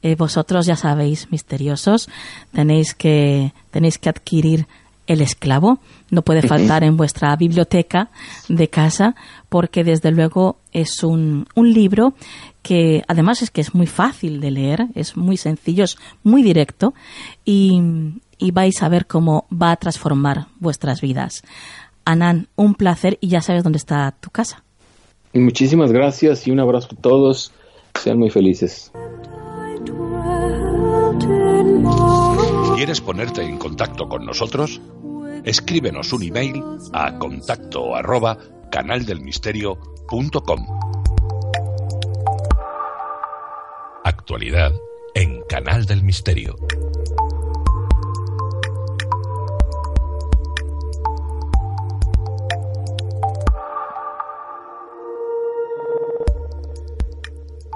[0.00, 2.08] Eh, vosotros ya sabéis, misteriosos,
[2.52, 4.68] tenéis que, tenéis que adquirir
[5.08, 5.80] el esclavo.
[6.10, 8.10] No puede faltar en vuestra biblioteca
[8.48, 9.16] de casa
[9.48, 12.14] porque desde luego es un, un libro
[12.62, 16.94] que además es que es muy fácil de leer, es muy sencillo, es muy directo
[17.44, 17.82] y,
[18.38, 21.42] y vais a ver cómo va a transformar vuestras vidas.
[22.04, 24.62] Anán, un placer y ya sabes dónde está tu casa.
[25.34, 27.52] Muchísimas gracias y un abrazo a todos.
[27.94, 28.90] Sean muy felices.
[32.76, 34.80] ¿Quieres ponerte en contacto con nosotros?
[35.44, 38.38] Escríbenos un email a contacto arroba
[38.70, 40.66] canaldelmisterio.com.
[44.04, 44.72] Actualidad
[45.14, 46.56] en Canal del Misterio.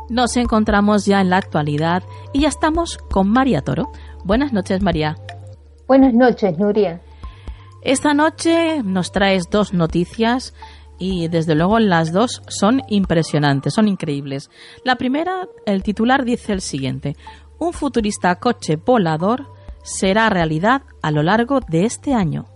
[0.08, 3.90] Nos encontramos ya en la actualidad y ya estamos con María Toro.
[4.24, 5.16] Buenas noches, María.
[5.88, 7.00] Buenas noches, Nuria.
[7.82, 10.54] Esta noche nos traes dos noticias
[10.98, 14.50] y desde luego las dos son impresionantes, son increíbles.
[14.84, 17.16] La primera, el titular dice el siguiente.
[17.58, 19.48] Un futurista coche volador
[19.82, 22.46] será realidad a lo largo de este año.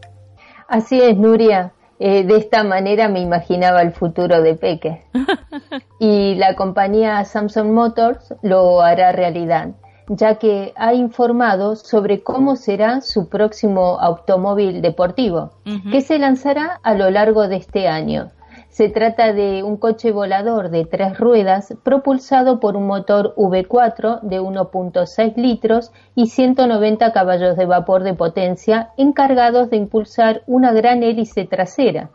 [0.69, 1.73] Así es, Nuria.
[1.99, 5.05] Eh, de esta manera me imaginaba el futuro de Peque.
[5.99, 9.71] y la compañía Samsung Motors lo hará realidad,
[10.09, 15.53] ya que ha informado sobre cómo será su próximo automóvil deportivo,
[15.91, 18.31] que se lanzará a lo largo de este año.
[18.77, 24.39] Se trata de un coche volador de tres ruedas propulsado por un motor V4 de
[24.39, 31.47] 1.6 litros y 190 caballos de vapor de potencia encargados de impulsar una gran hélice
[31.47, 32.11] trasera.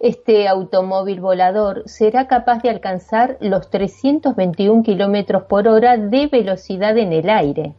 [0.00, 7.12] Este automóvil volador será capaz de alcanzar los 321 kilómetros por hora de velocidad en
[7.12, 7.74] el aire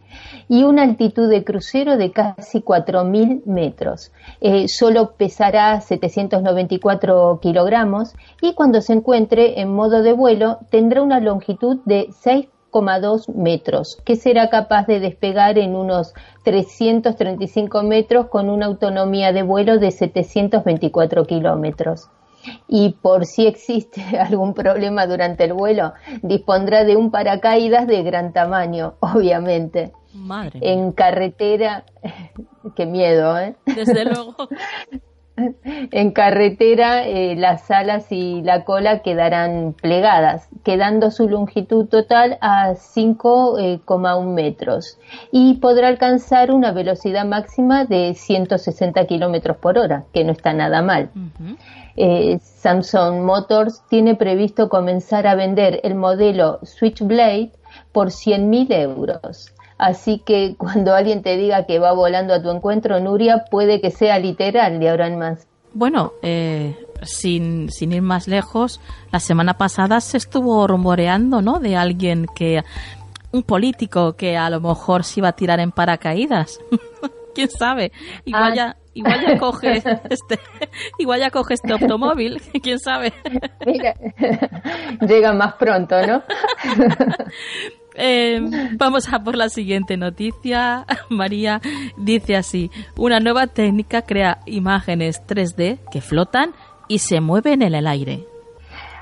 [0.48, 4.12] y una altitud de crucero de casi 4.000 metros.
[4.42, 11.20] Eh, solo pesará 794 kilogramos y cuando se encuentre en modo de vuelo tendrá una
[11.20, 12.10] longitud de
[12.76, 19.44] 6,2 metros, que será capaz de despegar en unos 335 metros con una autonomía de
[19.44, 22.10] vuelo de 724 kilómetros
[22.68, 28.34] y por si existe algún problema durante el vuelo, dispondrá de un paracaídas de gran
[28.34, 29.94] tamaño, obviamente.
[30.14, 31.84] Madre en carretera,
[32.76, 33.56] qué miedo, ¿eh?
[33.66, 34.36] Desde luego.
[35.38, 42.72] En carretera eh, las alas y la cola quedarán plegadas, quedando su longitud total a
[42.72, 44.98] 5,1 eh, metros
[45.32, 50.82] y podrá alcanzar una velocidad máxima de 160 kilómetros por hora, que no está nada
[50.82, 51.10] mal.
[51.98, 57.52] Eh, Samsung Motors tiene previsto comenzar a vender el modelo Switchblade
[57.92, 59.55] por 100.000 euros.
[59.78, 63.92] Así que cuando alguien te diga que va volando a tu encuentro, Nuria, puede que
[63.92, 65.48] sea literal de ahora en más.
[65.74, 68.80] Bueno, eh, sin, sin ir más lejos,
[69.12, 71.60] la semana pasada se estuvo rumoreando, ¿no?
[71.60, 72.64] De alguien que,
[73.36, 76.60] un político que a lo mejor se iba a tirar en paracaídas.
[77.36, 77.92] ¿Quién sabe?
[78.24, 78.56] Igual ah.
[78.56, 80.40] ya, igual ya coge este,
[80.98, 83.12] igual ya coge este automóvil, quién sabe.
[85.02, 86.24] llega más pronto, ¿no?
[87.98, 88.40] Eh,
[88.78, 90.86] vamos a por la siguiente noticia.
[91.10, 91.62] María
[91.98, 96.54] dice así, una nueva técnica crea imágenes 3D que flotan
[96.88, 98.26] y se mueven en el aire.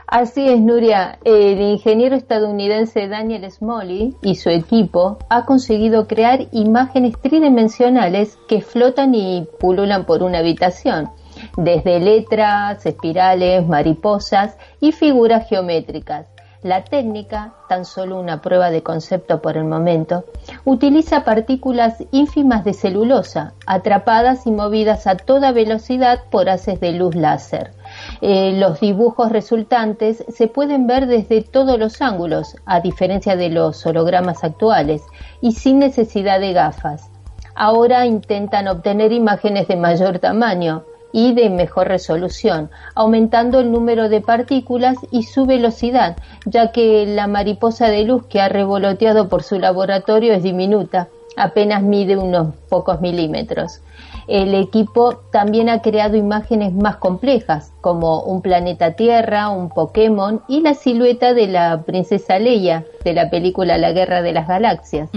[0.07, 1.17] Así es, Nuria.
[1.23, 9.15] El ingeniero estadounidense Daniel Smalley y su equipo ha conseguido crear imágenes tridimensionales que flotan
[9.15, 11.09] y pululan por una habitación,
[11.57, 16.32] desde letras, espirales, mariposas y figuras geométricas.
[16.63, 20.23] La técnica, tan solo una prueba de concepto por el momento,
[20.63, 27.15] utiliza partículas ínfimas de celulosa, atrapadas y movidas a toda velocidad por haces de luz
[27.15, 27.71] láser.
[28.21, 33.85] Eh, los dibujos resultantes se pueden ver desde todos los ángulos, a diferencia de los
[33.85, 35.01] hologramas actuales,
[35.41, 37.09] y sin necesidad de gafas.
[37.55, 44.19] Ahora intentan obtener imágenes de mayor tamaño, y de mejor resolución, aumentando el número de
[44.19, 49.59] partículas y su velocidad, ya que la mariposa de luz que ha revoloteado por su
[49.59, 53.79] laboratorio es diminuta, apenas mide unos pocos milímetros.
[54.27, 60.61] El equipo también ha creado imágenes más complejas, como un planeta Tierra, un Pokémon y
[60.61, 65.09] la silueta de la princesa Leia de la película La Guerra de las Galaxias.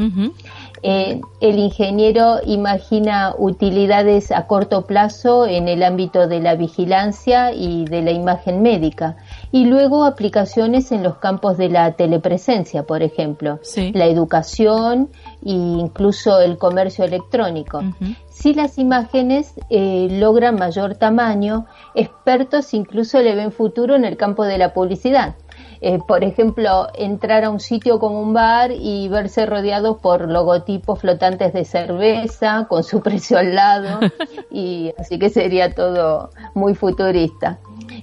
[0.82, 7.84] Eh, el ingeniero imagina utilidades a corto plazo en el ámbito de la vigilancia y
[7.84, 9.16] de la imagen médica
[9.52, 13.58] y luego aplicaciones en los campos de la telepresencia, por ejemplo,
[13.92, 15.08] la educación
[15.44, 17.82] e incluso el comercio electrónico.
[18.28, 24.44] Si las imágenes eh, logran mayor tamaño, expertos incluso le ven futuro en el campo
[24.44, 25.34] de la publicidad
[25.80, 31.00] eh, por ejemplo, entrar a un sitio como un bar y verse rodeado por logotipos
[31.00, 34.00] flotantes de cerveza con su precio al lado
[34.50, 37.58] y así que sería todo muy futurista.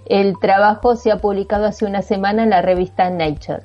[0.05, 3.63] El trabajo se ha publicado hace una semana en la revista Nature.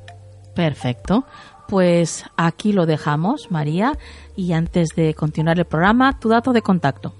[0.54, 1.24] Perfecto.
[1.68, 3.92] Pues aquí lo dejamos, María.
[4.34, 7.12] Y antes de continuar el programa, tu dato de contacto.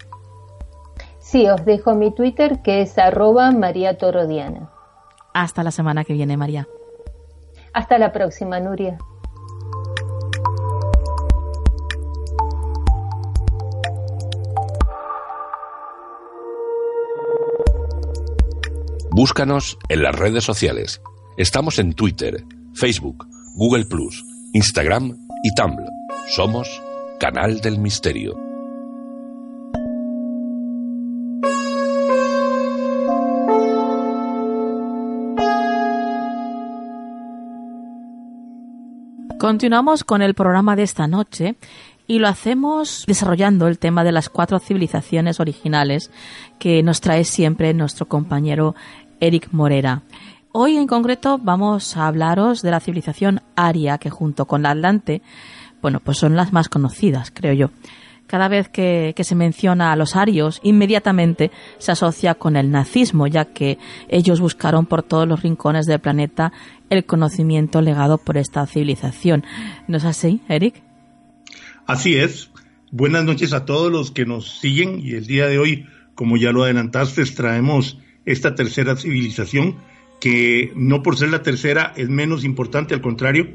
[1.19, 4.71] Sí, os dejo mi Twitter que es arroba María Torodiana.
[5.35, 6.67] Hasta la semana que viene, María.
[7.79, 8.99] Hasta la próxima, Nuria.
[19.13, 21.01] Búscanos en las redes sociales.
[21.37, 22.43] Estamos en Twitter,
[22.75, 23.85] Facebook, Google
[24.55, 25.89] Instagram y Tumblr.
[26.27, 26.83] Somos
[27.21, 28.48] Canal del Misterio.
[39.39, 41.55] Continuamos con el programa de esta noche
[42.09, 46.11] y lo hacemos desarrollando el tema de las cuatro civilizaciones originales
[46.59, 48.75] que nos trae siempre nuestro compañero
[49.21, 50.03] Eric Morera.
[50.51, 55.23] Hoy en concreto vamos a hablaros de la civilización aria que junto con la Atlante,
[55.81, 57.71] bueno, pues son las más conocidas, creo yo.
[58.29, 63.47] Cada vez que, se menciona a los arios, inmediatamente se asocia con el nazismo, ya
[63.47, 66.53] que ellos buscaron por todos los rincones del planeta
[66.91, 69.45] el conocimiento legado por esta civilización.
[69.89, 70.83] ¿No es así, Eric?
[71.87, 72.51] Así es.
[72.91, 76.53] Buenas noches a todos los que nos siguen y el día de hoy, como ya
[76.53, 79.77] lo adelantaste, traemos esta tercera civilización
[80.21, 83.49] que no por ser la tercera es menos importante, al contrario,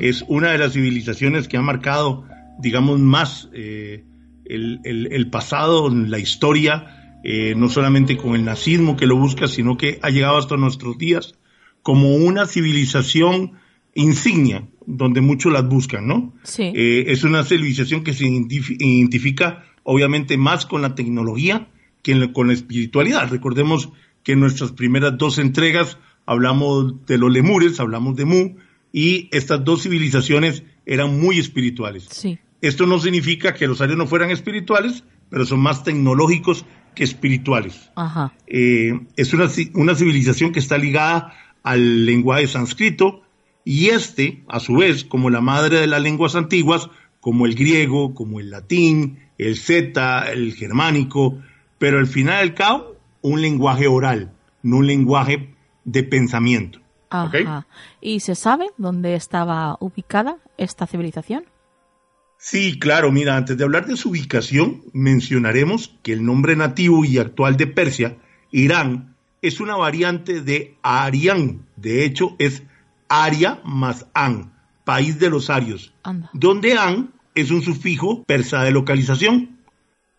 [0.00, 2.26] es una de las civilizaciones que ha marcado,
[2.58, 4.04] digamos, más eh,
[4.48, 9.98] el, pasado, la historia, eh, no solamente con el nazismo que lo busca, sino que
[10.02, 11.34] ha llegado hasta nuestros días
[11.82, 13.52] como una civilización
[13.94, 16.34] insignia, donde muchos las buscan, ¿no?
[16.44, 16.72] Sí.
[16.74, 21.68] Eh, es una civilización que se identifica obviamente más con la tecnología
[22.02, 23.28] que con la espiritualidad.
[23.30, 23.90] Recordemos
[24.22, 28.56] que en nuestras primeras dos entregas hablamos de los lemures, hablamos de Mu,
[28.92, 32.06] y estas dos civilizaciones eran muy espirituales.
[32.10, 32.38] Sí.
[32.60, 37.90] Esto no significa que los arios no fueran espirituales, pero son más tecnológicos que espirituales.
[38.46, 43.22] Eh, es una, una civilización que está ligada al lenguaje sánscrito
[43.64, 46.88] y este, a su vez, como la madre de las lenguas antiguas,
[47.20, 51.38] como el griego, como el latín, el zeta, el germánico,
[51.78, 54.32] pero al final del cabo, un lenguaje oral,
[54.62, 55.54] no un lenguaje
[55.84, 56.80] de pensamiento.
[58.00, 61.44] ¿Y se sabe dónde estaba ubicada esta civilización?
[62.38, 67.18] Sí, claro, mira, antes de hablar de su ubicación, mencionaremos que el nombre nativo y
[67.18, 68.16] actual de Persia,
[68.52, 71.66] Irán, es una variante de Arián.
[71.76, 72.62] De hecho, es
[73.08, 74.52] Aria más An,
[74.84, 75.92] país de los arios,
[76.32, 79.58] donde An es un sufijo persa de localización.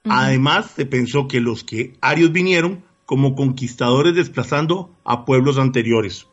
[0.03, 6.27] Además, se pensó que los que arios vinieron como conquistadores desplazando a pueblos anteriores.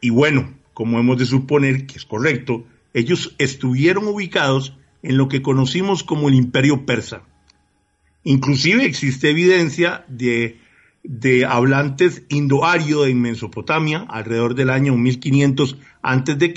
[0.00, 2.64] Y bueno, como hemos de suponer que es correcto,
[2.94, 7.22] ellos estuvieron ubicados en lo que conocimos como el imperio persa.
[8.24, 10.58] Inclusive existe evidencia de,
[11.48, 16.54] hablantes indoario en Mesopotamia alrededor del año 1500 a.C.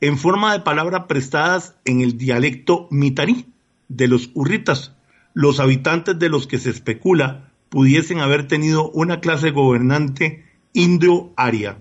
[0.00, 3.46] en forma de palabras prestadas en el dialecto mitarí
[3.88, 4.94] de los urritas,
[5.34, 11.78] los habitantes de los que se especula pudiesen haber tenido una clase gobernante indo-aria.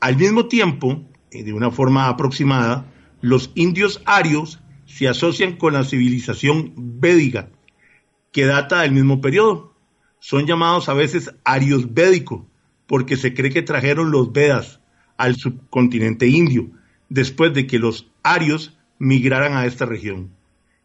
[0.00, 1.08] Al mismo tiempo,
[1.42, 2.86] de una forma aproximada,
[3.20, 7.50] los indios arios se asocian con la civilización védica,
[8.30, 9.74] que data del mismo periodo.
[10.20, 12.42] Son llamados a veces arios védicos,
[12.86, 14.80] porque se cree que trajeron los Vedas
[15.16, 16.70] al subcontinente indio,
[17.08, 20.30] después de que los arios migraran a esta región.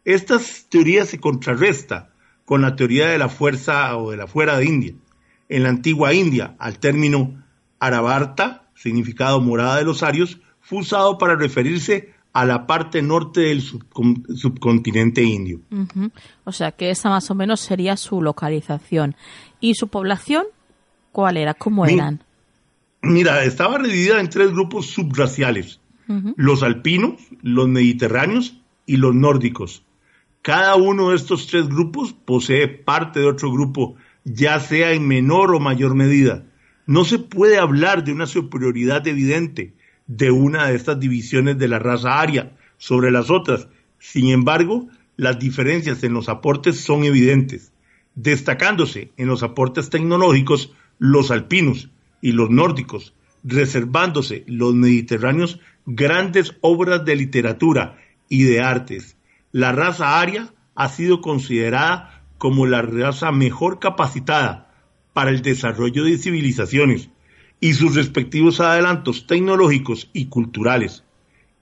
[0.04, 2.10] Esta teoría se contrarresta
[2.44, 4.94] con la teoría de la fuerza o de la fuera de India.
[5.48, 7.44] En la antigua India, al término
[7.78, 13.60] Arabarta, significado morada de los arios, fue usado para referirse a la parte norte del
[13.60, 15.60] subcontinente indio.
[16.44, 19.16] O sea que esa más o menos sería su localización.
[19.60, 20.44] ¿Y su población
[21.12, 21.54] cuál era?
[21.54, 22.22] ¿Cómo eran?
[23.02, 25.80] Mira, estaba dividida en tres grupos subraciales.
[26.36, 29.84] Los alpinos, los mediterráneos y los nórdicos.
[30.42, 35.54] Cada uno de estos tres grupos posee parte de otro grupo, ya sea en menor
[35.54, 36.46] o mayor medida.
[36.90, 39.74] No se puede hablar de una superioridad evidente
[40.08, 43.68] de una de estas divisiones de la raza aria sobre las otras.
[44.00, 47.70] Sin embargo, las diferencias en los aportes son evidentes,
[48.16, 53.14] destacándose en los aportes tecnológicos los alpinos y los nórdicos,
[53.44, 59.16] reservándose los mediterráneos grandes obras de literatura y de artes.
[59.52, 64.69] La raza aria ha sido considerada como la raza mejor capacitada
[65.12, 67.10] para el desarrollo de civilizaciones,
[67.60, 71.04] y sus respectivos adelantos tecnológicos y culturales.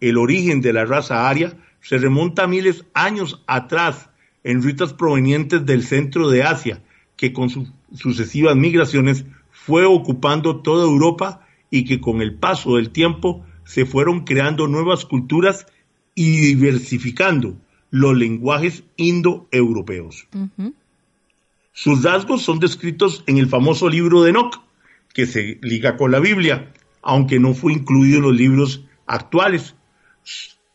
[0.00, 4.10] El origen de la raza aria se remonta a miles años atrás
[4.44, 6.82] en rutas provenientes del centro de Asia,
[7.16, 7.50] que con
[7.94, 14.24] sucesivas migraciones fue ocupando toda Europa y que con el paso del tiempo se fueron
[14.24, 15.66] creando nuevas culturas
[16.14, 17.56] y diversificando
[17.90, 20.26] los lenguajes indoeuropeos.
[21.80, 24.62] Sus rasgos son descritos en el famoso libro de Enoch,
[25.14, 26.72] que se liga con la Biblia,
[27.02, 29.76] aunque no fue incluido en los libros actuales.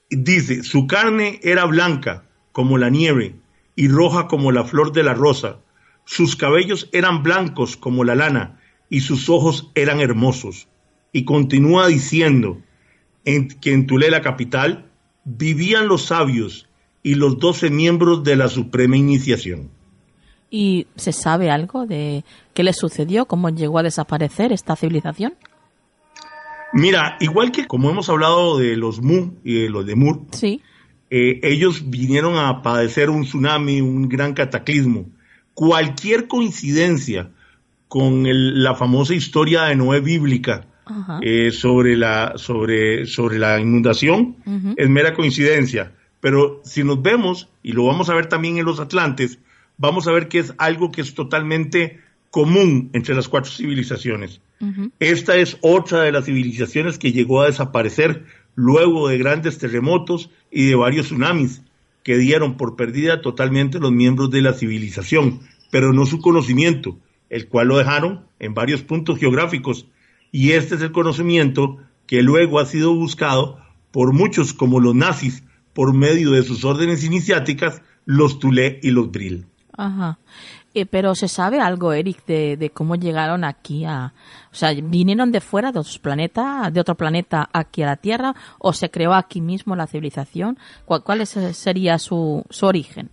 [0.09, 2.23] Dice, su carne era blanca
[2.53, 3.35] como la nieve
[3.75, 5.59] y roja como la flor de la rosa.
[6.05, 10.69] Sus cabellos eran blancos como la lana y sus ojos eran hermosos.
[11.11, 12.61] Y continúa diciendo
[13.25, 14.89] en, que en Tule, la capital,
[15.25, 16.69] vivían los sabios
[17.03, 19.69] y los doce miembros de la Suprema Iniciación.
[20.55, 22.23] ¿Y se sabe algo de
[22.53, 23.25] qué le sucedió?
[23.25, 25.33] ¿Cómo llegó a desaparecer esta civilización?
[26.73, 30.61] Mira, igual que como hemos hablado de los Mu y de los de Mur, sí.
[31.09, 35.07] Eh, ellos vinieron a padecer un tsunami, un gran cataclismo.
[35.55, 37.31] Cualquier coincidencia
[37.87, 40.67] con la famosa historia de Noé bíblica
[41.23, 44.35] eh, sobre, la, sobre, sobre la inundación
[44.77, 45.93] es mera coincidencia.
[46.19, 49.39] Pero si nos vemos, y lo vamos a ver también en los Atlantes,
[49.83, 51.99] vamos a ver que es algo que es totalmente
[52.31, 54.39] común entre las cuatro civilizaciones.
[54.99, 58.23] Esta es otra de las civilizaciones que llegó a desaparecer
[58.55, 61.63] luego de grandes terremotos y de varios tsunamis
[62.01, 66.97] que dieron por perdida totalmente los miembros de la civilización, pero no su conocimiento,
[67.29, 69.87] el cual lo dejaron en varios puntos geográficos.
[70.31, 71.77] Y este es el conocimiento
[72.07, 73.59] que luego ha sido buscado
[73.91, 79.11] por muchos como los nazis por medio de sus órdenes iniciáticas, los Tulé y los
[79.11, 79.45] Brill.
[79.75, 80.17] Ajá.
[80.73, 84.13] Eh, pero ¿se sabe algo, Eric, de, cómo llegaron aquí a...
[84.51, 88.35] O sea, ¿vinieron de fuera, de otros planetas, de otro planeta aquí a la Tierra?
[88.59, 90.57] ¿O se creó aquí mismo la civilización?
[90.85, 93.09] ¿Cuál, cuál sería su, su origen?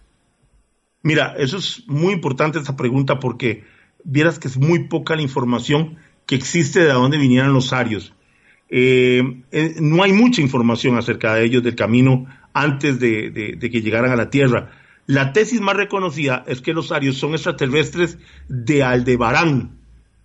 [1.03, 3.65] Mira, eso es muy importante esa pregunta porque
[4.05, 5.97] vieras que es muy poca la información
[6.27, 8.13] que existe de dónde vinieran los arios.
[8.69, 14.13] Eh, eh, no hay mucha información acerca de ellos, del camino antes de, que llegaran
[14.13, 14.71] a la Tierra.
[15.11, 19.73] La tesis más reconocida es que los arios son extraterrestres de Aldebarán,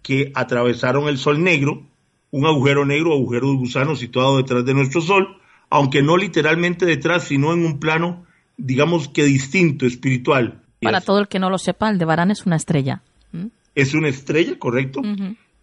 [0.03, 1.81] que atravesaron el Sol Negro,
[2.29, 5.37] un agujero negro, agujero de gusano situado detrás de nuestro Sol,
[5.71, 8.27] aunque no literalmente detrás, sino en un plano,
[8.57, 10.61] digamos que distinto, espiritual.
[10.79, 13.01] Para todo el que no lo sepa, Aldebarán es una estrella.
[13.73, 15.01] Es una estrella, correcto.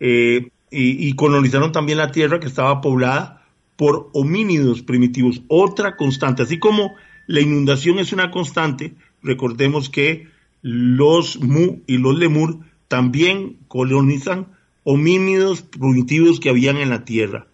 [0.01, 3.45] Eh, y, colonizaron también la Tierra que estaba poblada
[3.77, 5.43] por homínidos primitivos.
[5.47, 6.97] Otra constante, así como
[7.29, 10.29] la inundación es una constante, recordemos que
[10.63, 14.49] los Mu y los Lemur también colonizan
[14.85, 17.47] homínidos primitivos que habían en la Tierra.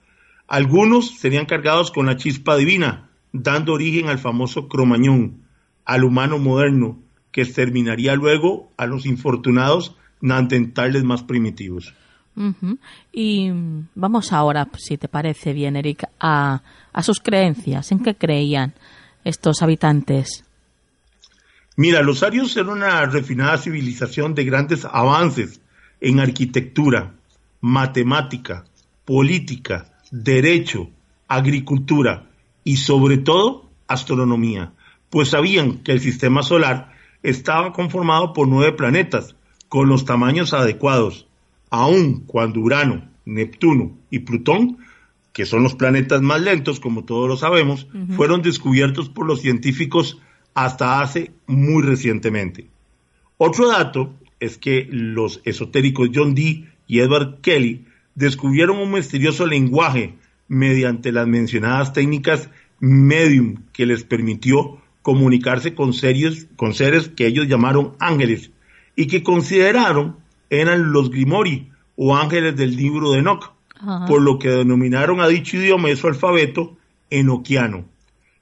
[0.47, 5.43] Algunos serían cargados con la chispa divina, dando origen al famoso cromañón,
[5.85, 6.99] al humano moderno,
[7.31, 11.95] que exterminaría luego a los infortunados neandertales más primitivos.
[13.12, 13.51] Y
[13.95, 16.62] vamos ahora, si te parece bien, Eric, a,
[16.93, 17.91] a sus creencias.
[17.91, 18.75] ¿En qué creían
[19.25, 20.45] estos habitantes?
[21.79, 25.61] Mira, los arios eran una refinada civilización de grandes avances
[26.01, 27.14] en arquitectura,
[27.61, 28.64] matemática,
[29.05, 30.91] política, derecho,
[31.29, 32.26] agricultura
[32.64, 34.72] y sobre todo astronomía,
[35.09, 39.37] pues sabían que el sistema solar estaba conformado por nueve planetas
[39.68, 41.29] con los tamaños adecuados,
[41.70, 44.79] aun cuando Urano, Neptuno y Plutón,
[45.33, 50.18] que son los planetas más lentos, como todos lo sabemos, fueron descubiertos por los científicos
[50.55, 52.69] hasta hace muy recientemente.
[53.37, 60.15] Otro dato es que los esotéricos John Dee y Edward Kelly descubrieron un misterioso lenguaje
[60.49, 65.93] mediante las mencionadas técnicas medium que les permitió comunicarse con,
[66.57, 68.51] con seres que ellos llamaron ángeles
[68.97, 70.17] y que consideraron
[70.51, 73.53] eran los Grimori o ángeles del libro de Enoch,
[74.07, 76.77] por lo que denominaron a dicho idioma su alfabeto
[77.11, 77.85] enoquiano.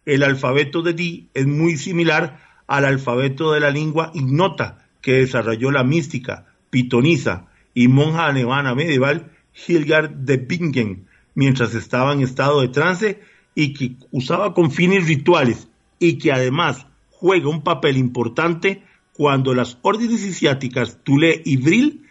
[0.07, 5.73] El alfabeto de Di es muy similar al alfabeto de la lengua ignota que desarrolló
[5.73, 9.33] la mística, pitonisa y monja alemana medieval
[9.67, 13.21] Hilgard de Bingen mientras estaba en estado de trance
[13.57, 19.79] y que usaba con fines rituales y que además juega un papel importante cuando las
[19.83, 22.07] órdenes iniciáticas Tule y Bril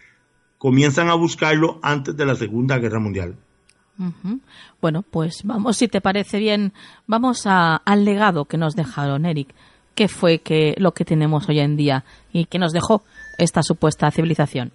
[0.58, 3.36] comienzan a buscarlo antes de la Segunda Guerra Mundial.
[4.80, 6.72] Bueno, pues vamos, si te parece bien,
[7.06, 9.54] vamos al legado que nos dejaron, Eric.
[9.94, 13.02] ¿Qué fue que, lo que tenemos hoy en día y que nos dejó
[13.38, 14.72] esta supuesta civilización?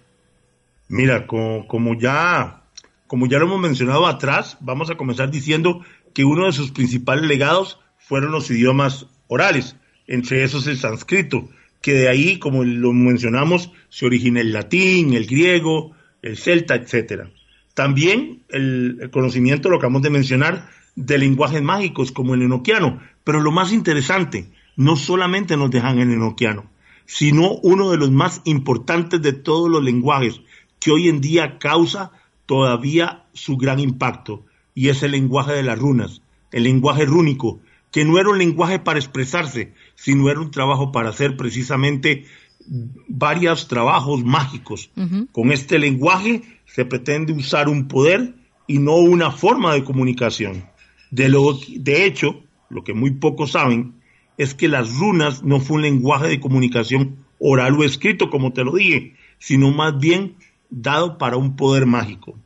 [0.88, 2.64] Mira, como, ya,
[3.06, 7.24] como ya lo hemos mencionado atrás, vamos a comenzar diciendo que uno de sus principales
[7.24, 11.48] legados fueron los idiomas orales, entre esos el sánscrito,
[11.80, 17.30] que de ahí, como lo mencionamos, se origina el latín, el griego, el celta, etcétera.
[17.74, 23.00] También el, conocimiento, lo acabamos de mencionar, de lenguajes mágicos como el enoquiano.
[23.24, 26.64] Pero lo más interesante, no solamente nos dejan el enoquiano,
[27.06, 30.40] sino uno de los más importantes de todos los lenguajes
[30.80, 32.10] que hoy en día causa
[32.46, 34.44] todavía su gran impacto,
[34.74, 37.60] y es el lenguaje de las runas, el lenguaje rúnico,
[37.90, 42.26] que no era un lenguaje para expresarse, sino era un trabajo para hacer precisamente
[43.08, 44.90] varios trabajos mágicos.
[45.32, 48.34] Con este lenguaje se pretende usar un poder
[48.66, 50.64] y no una forma de comunicación.
[51.10, 53.94] De, lo, de hecho, lo que muy pocos saben
[54.38, 58.64] es que las runas no fue un lenguaje de comunicación oral o escrito, como te
[58.64, 60.36] lo dije, sino más bien
[60.70, 62.38] dado para un poder mágico.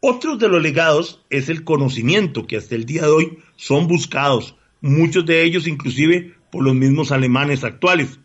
[0.00, 4.54] Otro de los legados es el conocimiento, que hasta el día de hoy son buscados,
[4.80, 8.20] muchos de ellos inclusive por los mismos alemanes actuales.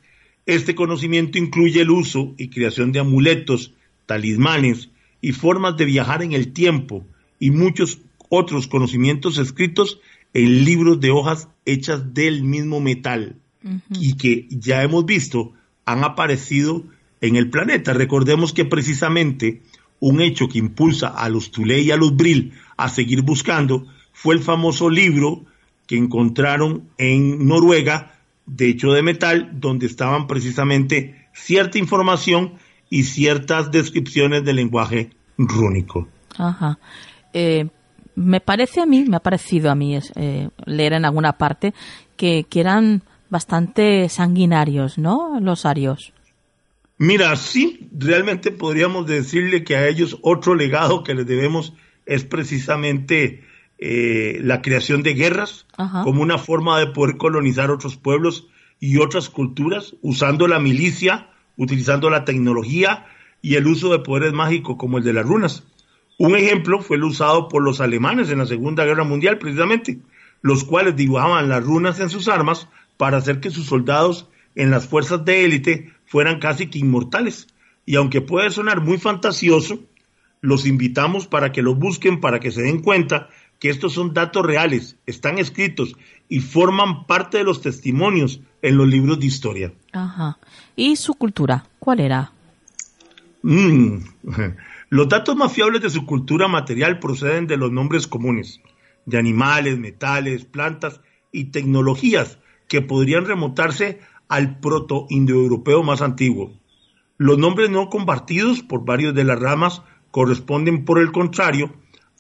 [0.46, 3.74] Este conocimiento incluye el uso y creación de amuletos,
[4.06, 4.90] talismanes
[5.22, 7.06] y formas de viajar en el tiempo
[7.40, 10.00] y muchos otros conocimientos escritos
[10.34, 13.38] en libros de hojas hechas del mismo metal
[13.90, 15.54] y que ya hemos visto
[15.86, 16.84] han aparecido
[17.22, 17.94] en el planeta.
[17.94, 19.62] Recordemos que precisamente
[20.00, 24.36] un hecho que impulsa a los Tulé y a los Bril a seguir buscando fue
[24.36, 25.46] el famoso libro
[25.88, 28.13] que encontraron en Noruega,
[28.46, 32.54] de hecho de metal, donde estaban precisamente cierta información
[32.90, 36.08] y ciertas descripciones del lenguaje rúnico.
[36.38, 36.78] Ajá.
[37.34, 37.68] Eh,
[38.16, 41.74] me parece a mí, me ha parecido a mí eh, leer en alguna parte
[42.16, 45.40] que, que eran bastante sanguinarios, ¿no?
[45.40, 46.14] Los arios.
[47.00, 51.74] Mira, sí, realmente podríamos decirle que a ellos otro legado que les debemos
[52.06, 53.44] es precisamente
[53.86, 55.66] eh, la creación de guerras
[56.06, 58.48] como una forma de poder colonizar otros pueblos
[58.80, 61.28] y otras culturas usando la milicia,
[61.58, 63.06] utilizando la tecnología
[63.42, 65.64] y el uso de poderes mágicos como el de las runas.
[66.18, 70.00] Un ejemplo fue el usado por los alemanes en la Segunda Guerra Mundial, precisamente,
[70.42, 74.88] los cuales dibujaban las runas en sus armas para hacer que sus soldados en las
[74.88, 77.48] fuerzas de élite fueran casi que inmortales.
[77.86, 79.82] Y aunque puede sonar muy fantasioso,
[80.40, 83.30] los invitamos para que lo busquen, para que se den cuenta
[83.64, 85.96] que estos son datos reales, están escritos
[86.28, 89.74] y forman parte de los testimonios en los libros de historia.
[89.94, 90.38] Ajá.
[90.76, 91.66] ¿Y su cultura?
[91.80, 92.34] ¿Cuál era?
[93.42, 94.00] Mm.
[94.90, 98.60] Los datos más fiables de su cultura material proceden de los nombres comunes,
[99.06, 101.00] de animales, metales, plantas
[101.32, 106.52] y tecnologías que podrían remontarse al proto-indoeuropeo más antiguo.
[107.18, 111.74] Los nombres no compartidos por varios de las ramas corresponden, por el contrario,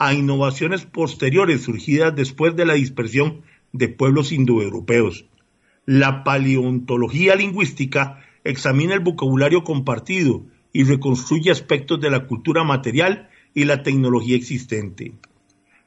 [0.05, 3.41] a innovaciones posteriores surgidas después de la dispersión
[3.71, 5.25] de pueblos indoeuropeos.
[5.85, 13.63] La paleontología lingüística examina el vocabulario compartido y reconstruye aspectos de la cultura material y
[13.63, 15.13] la tecnología existente.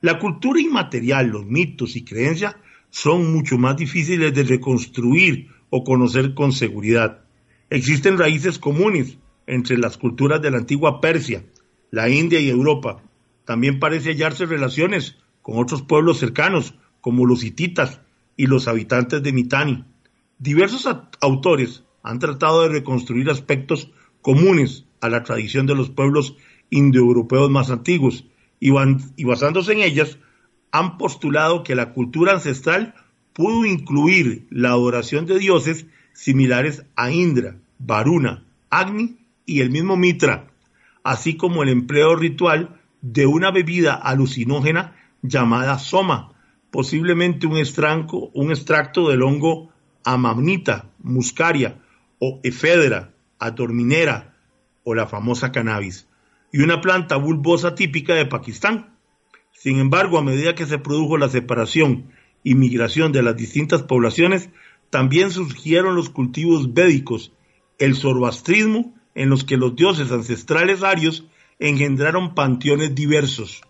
[0.00, 2.56] La cultura inmaterial, los mitos y creencias
[2.88, 7.24] son mucho más difíciles de reconstruir o conocer con seguridad.
[7.68, 11.44] Existen raíces comunes entre las culturas de la antigua Persia,
[11.90, 13.02] la India y Europa.
[13.46, 18.00] También parece hallarse relaciones con otros pueblos cercanos, como los hititas
[18.36, 19.84] y los habitantes de Mitani.
[20.38, 20.86] Diversos
[21.20, 23.90] autores han tratado de reconstruir aspectos
[24.20, 26.36] comunes a la tradición de los pueblos
[26.70, 28.26] indoeuropeos más antiguos
[28.58, 28.72] y,
[29.16, 30.18] y basándose en ellas
[30.72, 32.94] han postulado que la cultura ancestral
[33.32, 40.50] pudo incluir la adoración de dioses similares a Indra, Varuna, Agni y el mismo Mitra,
[41.04, 42.80] así como el empleo ritual
[43.12, 46.32] de una bebida alucinógena llamada soma,
[46.72, 49.70] posiblemente un, estranco, un extracto del hongo
[50.04, 51.78] amamnita, muscaria
[52.18, 54.34] o efedra, adorminera
[54.82, 56.08] o la famosa cannabis,
[56.52, 58.96] y una planta bulbosa típica de Pakistán.
[59.52, 62.10] Sin embargo, a medida que se produjo la separación
[62.42, 64.50] y migración de las distintas poblaciones,
[64.90, 67.32] también surgieron los cultivos védicos,
[67.78, 71.26] el zoroastrismo, en los que los dioses ancestrales arios
[71.58, 73.62] engendraron panteones diversos.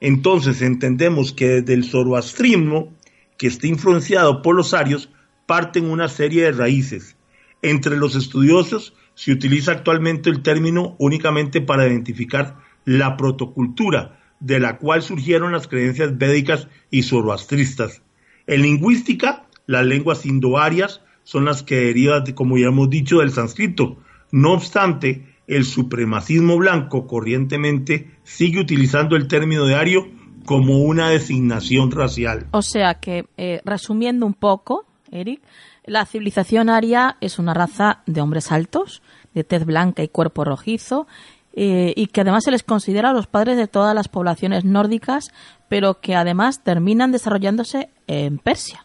[0.00, 2.92] Entonces entendemos que desde el zoroastrismo,
[3.38, 5.10] que está influenciado por los arios,
[5.46, 7.16] parten una serie de raíces.
[7.62, 14.76] Entre los estudiosos se utiliza actualmente el término únicamente para identificar la protocultura, de la
[14.76, 18.02] cual surgieron las creencias védicas y zoroastristas.
[18.46, 23.98] En lingüística, las lenguas indoarias son las que derivan, como ya hemos dicho, del sánscrito.
[24.30, 30.08] No obstante, el supremacismo blanco corrientemente sigue utilizando el término de ario
[30.44, 32.46] como una designación racial.
[32.52, 35.40] O sea que, eh, resumiendo un poco, Eric,
[35.84, 39.02] la civilización aria es una raza de hombres altos,
[39.34, 41.06] de tez blanca y cuerpo rojizo,
[41.52, 45.32] eh, y que además se les considera los padres de todas las poblaciones nórdicas,
[45.68, 48.84] pero que además terminan desarrollándose en Persia,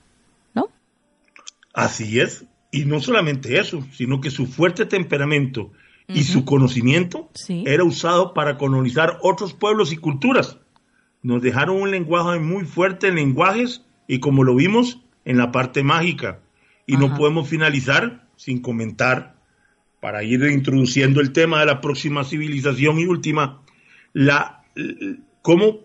[0.53, 0.70] ¿no?
[1.74, 5.72] Así es, y no solamente eso, sino que su fuerte temperamento
[6.08, 10.58] y su conocimiento era usado para colonizar otros pueblos y culturas.
[11.22, 15.84] Nos dejaron un lenguaje muy fuerte en lenguajes y como lo vimos en la parte
[15.84, 16.39] mágica.
[16.86, 19.36] Y no podemos finalizar sin comentar,
[20.02, 23.62] para ir introduciendo el tema de la próxima civilización y última,
[24.14, 24.64] la,
[25.43, 25.82] cómo,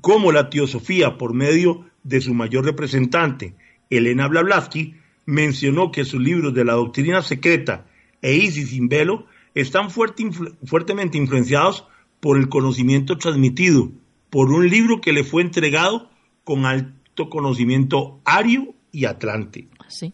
[0.00, 3.54] cómo la teosofía, por medio de su mayor representante,
[3.90, 4.94] Elena Blavatsky,
[5.26, 7.86] mencionó que sus libros de la doctrina secreta
[8.22, 11.86] e Isis sin velo están fuertemente influenciados
[12.20, 13.90] por el conocimiento transmitido,
[14.30, 16.10] por un libro que le fue entregado
[16.44, 19.68] con alto conocimiento ario y atlante.
[19.88, 20.12] Sí.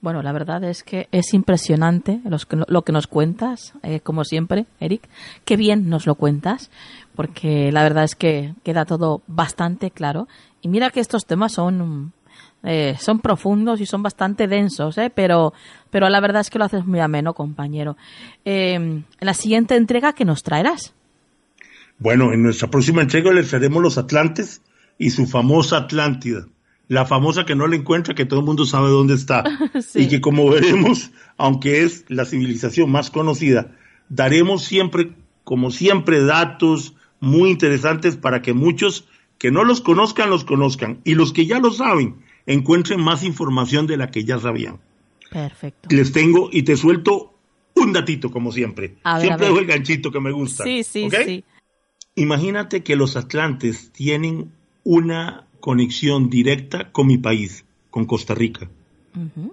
[0.00, 2.20] Bueno, la verdad es que es impresionante
[2.68, 5.08] lo que nos cuentas, eh, como siempre, Eric.
[5.44, 6.70] Qué bien nos lo cuentas,
[7.14, 10.28] porque la verdad es que queda todo bastante claro.
[10.60, 12.12] Y mira que estos temas son
[12.66, 15.10] eh, son profundos y son bastante densos, ¿eh?
[15.14, 15.54] pero,
[15.90, 17.96] pero la verdad es que lo haces muy ameno, compañero.
[18.44, 20.92] en la siguiente entrega, ¿qué nos traerás?
[21.98, 24.60] Bueno, en nuestra próxima entrega les traeremos los Atlantes
[24.98, 26.46] y su famosa Atlántida.
[26.88, 29.42] La famosa que no la encuentra, que todo el mundo sabe dónde está.
[29.94, 33.72] Y que como veremos, aunque es la civilización más conocida,
[34.08, 35.12] daremos siempre,
[35.42, 39.08] como siempre, datos muy interesantes para que muchos
[39.38, 41.00] que no los conozcan, los conozcan.
[41.04, 42.16] Y los que ya lo saben,
[42.46, 44.78] encuentren más información de la que ya sabían.
[45.30, 45.88] Perfecto.
[45.90, 47.34] Les tengo y te suelto
[47.74, 48.96] un datito, como siempre.
[49.20, 50.64] siempre dejo el ganchito que me gusta.
[50.64, 51.44] Sí, sí, sí.
[52.14, 54.52] Imagínate que los atlantes tienen
[54.84, 58.70] una conexión directa con mi país, con Costa Rica.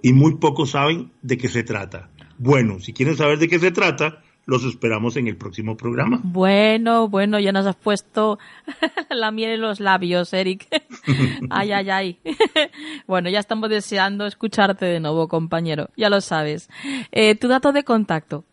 [0.02, 2.10] Y muy pocos saben de qué se trata.
[2.38, 6.20] Bueno, si quieren saber de qué se trata, los esperamos en el próximo programa.
[6.22, 8.38] Bueno, bueno, ya nos has puesto
[9.10, 10.66] la miel en los labios, Eric.
[11.50, 12.18] ay, ay, ay.
[13.06, 15.90] bueno, ya estamos deseando escucharte de nuevo, compañero.
[15.96, 16.68] Ya lo sabes.
[17.12, 18.44] Eh, ¿Tu dato de contacto?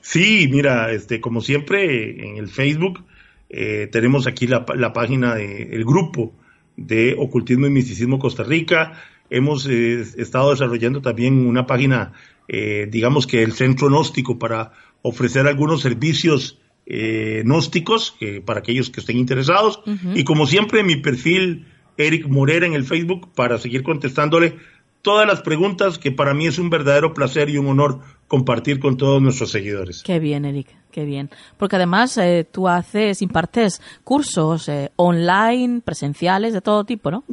[0.00, 3.04] Sí, mira, este, como siempre, en el Facebook
[3.50, 6.32] eh, tenemos aquí la, página del grupo
[6.76, 9.02] de Ocultismo y Misticismo Costa Rica.
[9.28, 12.12] Hemos eh, estado desarrollando también una página,
[12.48, 14.72] digamos que el Centro Gnóstico para
[15.02, 19.80] ofrecer algunos servicios eh, gnósticos para aquellos que estén interesados.
[20.14, 24.56] Y como siempre, mi perfil Eric Morera en el Facebook para seguir contestándole
[25.02, 28.96] todas las preguntas que para mí es un verdadero placer y un honor compartir con
[28.96, 30.02] todos nuestros seguidores.
[30.02, 31.28] Qué bien, Eric, qué bien.
[31.58, 37.24] Porque además eh, tú haces, impartes cursos eh, online, presenciales, de todo tipo, ¿no?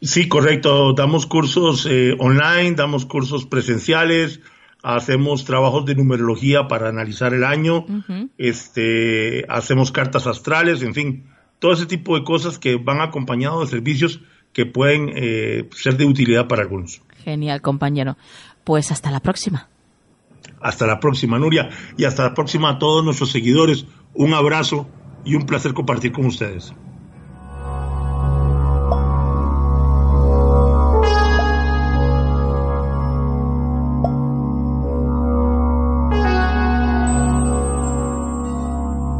[0.00, 0.92] Sí, correcto.
[0.94, 4.40] Damos cursos eh, online, damos cursos presenciales,
[4.82, 7.84] hacemos trabajos de numerología para analizar el año,
[8.38, 11.24] este, hacemos cartas astrales, en fin,
[11.58, 14.20] todo ese tipo de cosas que van acompañados de servicios
[14.52, 17.02] que pueden eh, ser de utilidad para algunos.
[17.24, 18.16] Genial, compañero.
[18.64, 19.68] Pues hasta la próxima.
[20.60, 23.86] Hasta la próxima, Nuria, y hasta la próxima a todos nuestros seguidores.
[24.14, 24.88] Un abrazo
[25.24, 26.72] y un placer compartir con ustedes.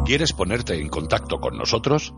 [0.09, 2.15] ¿Quieres ponerte en contacto con nosotros?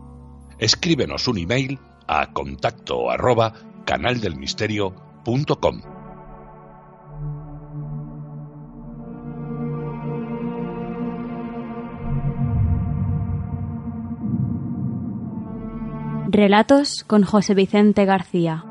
[0.59, 1.77] Escríbenos un email
[2.07, 3.51] a contacto arroba
[3.85, 5.81] canaldelmisterio.com.
[16.29, 18.63] Relatos con José Vicente García.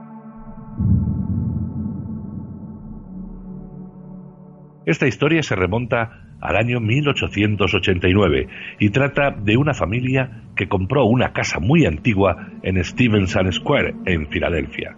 [4.86, 11.32] Esta historia se remonta al año 1889 y trata de una familia que compró una
[11.32, 14.96] casa muy antigua en Stevenson Square, en Filadelfia.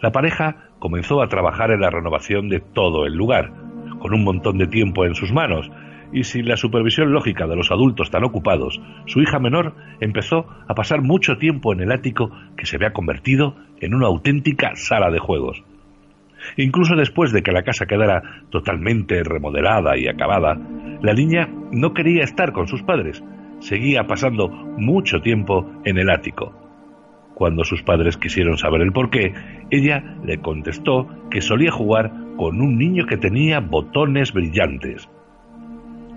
[0.00, 3.52] La pareja comenzó a trabajar en la renovación de todo el lugar,
[3.98, 5.70] con un montón de tiempo en sus manos,
[6.12, 10.74] y sin la supervisión lógica de los adultos tan ocupados, su hija menor empezó a
[10.74, 15.18] pasar mucho tiempo en el ático que se había convertido en una auténtica sala de
[15.18, 15.62] juegos.
[16.56, 20.58] Incluso después de que la casa quedara totalmente remodelada y acabada,
[21.02, 23.22] la niña no quería estar con sus padres,
[23.60, 26.52] seguía pasando mucho tiempo en el ático.
[27.34, 29.32] Cuando sus padres quisieron saber el por qué,
[29.70, 35.08] ella le contestó que solía jugar con un niño que tenía botones brillantes.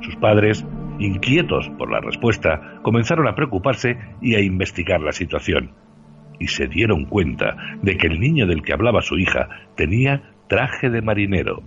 [0.02, 0.66] Sus padres,
[1.00, 5.72] inquietos por la respuesta, comenzaron a preocuparse y a investigar la situación
[6.40, 10.90] y se dieron cuenta de que el niño del que hablaba su hija tenía traje
[10.90, 11.64] de marinero.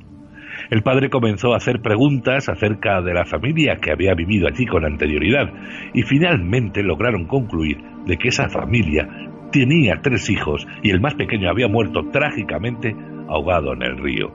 [0.70, 4.84] El padre comenzó a hacer preguntas acerca de la familia que había vivido allí con
[4.84, 5.52] anterioridad
[5.94, 9.08] y finalmente lograron concluir de que esa familia
[9.52, 12.94] tenía tres hijos y el más pequeño había muerto trágicamente
[13.28, 14.34] ahogado en el río.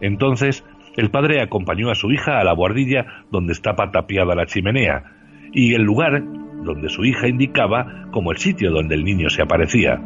[0.00, 0.64] Entonces,
[0.96, 5.02] el padre acompañó a su hija a la guardilla donde estaba tapiada la chimenea
[5.52, 6.22] y el lugar
[6.62, 10.00] donde su hija indicaba como el sitio donde el niño se aparecía.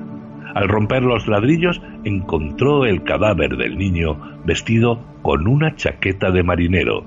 [0.54, 7.06] Al romper los ladrillos encontró el cadáver del niño vestido con una chaqueta de marinero.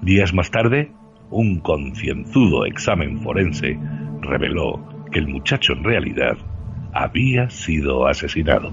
[0.00, 0.92] Días más tarde,
[1.30, 3.78] un concienzudo examen forense
[4.20, 6.36] reveló que el muchacho en realidad
[6.92, 8.72] había sido asesinado.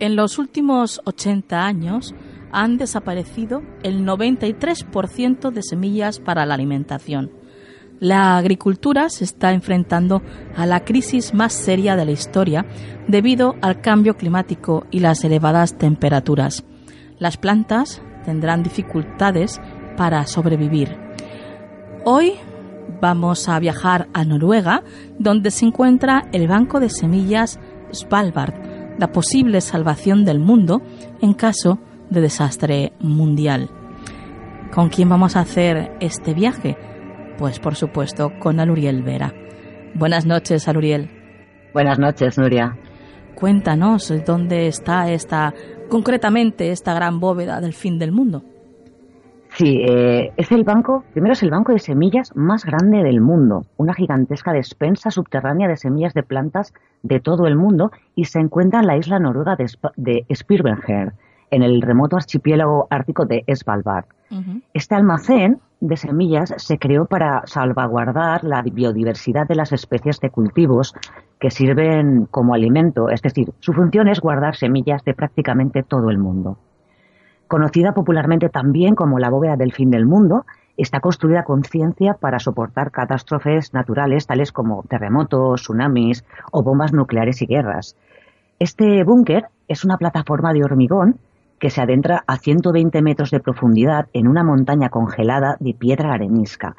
[0.00, 2.14] En los últimos 80 años
[2.52, 7.30] han desaparecido el 93% de semillas para la alimentación.
[8.00, 10.22] La agricultura se está enfrentando
[10.56, 12.64] a la crisis más seria de la historia
[13.08, 16.64] debido al cambio climático y las elevadas temperaturas.
[17.18, 19.60] Las plantas tendrán dificultades
[19.98, 20.96] para sobrevivir.
[22.06, 22.36] Hoy
[23.02, 24.82] vamos a viajar a Noruega,
[25.18, 27.60] donde se encuentra el banco de semillas
[27.92, 28.54] Svalbard,
[29.00, 30.82] la posible salvación del mundo
[31.22, 31.78] en caso
[32.10, 33.70] de desastre mundial.
[34.74, 36.76] ¿Con quién vamos a hacer este viaje?
[37.38, 39.32] Pues por supuesto con Aluriel Vera.
[39.94, 41.10] Buenas noches, Aluriel.
[41.72, 42.76] Buenas noches, Nuria.
[43.34, 45.54] Cuéntanos dónde está esta,
[45.88, 48.44] concretamente, esta gran bóveda del fin del mundo.
[49.54, 53.66] Sí, eh, es el banco, primero es el banco de semillas más grande del mundo,
[53.76, 56.72] una gigantesca despensa subterránea de semillas de plantas
[57.02, 60.24] de todo el mundo y se encuentra en la isla noruega de, de
[61.50, 64.06] en el remoto archipiélago ártico de Svalbard.
[64.72, 70.94] Este almacén de semillas se creó para salvaguardar la biodiversidad de las especies de cultivos
[71.40, 76.18] que sirven como alimento, es decir, su función es guardar semillas de prácticamente todo el
[76.18, 76.58] mundo.
[77.50, 80.44] Conocida popularmente también como la bóveda del fin del mundo,
[80.76, 87.42] está construida con ciencia para soportar catástrofes naturales tales como terremotos, tsunamis o bombas nucleares
[87.42, 87.96] y guerras.
[88.60, 91.16] Este búnker es una plataforma de hormigón
[91.58, 96.76] que se adentra a 120 metros de profundidad en una montaña congelada de piedra arenisca.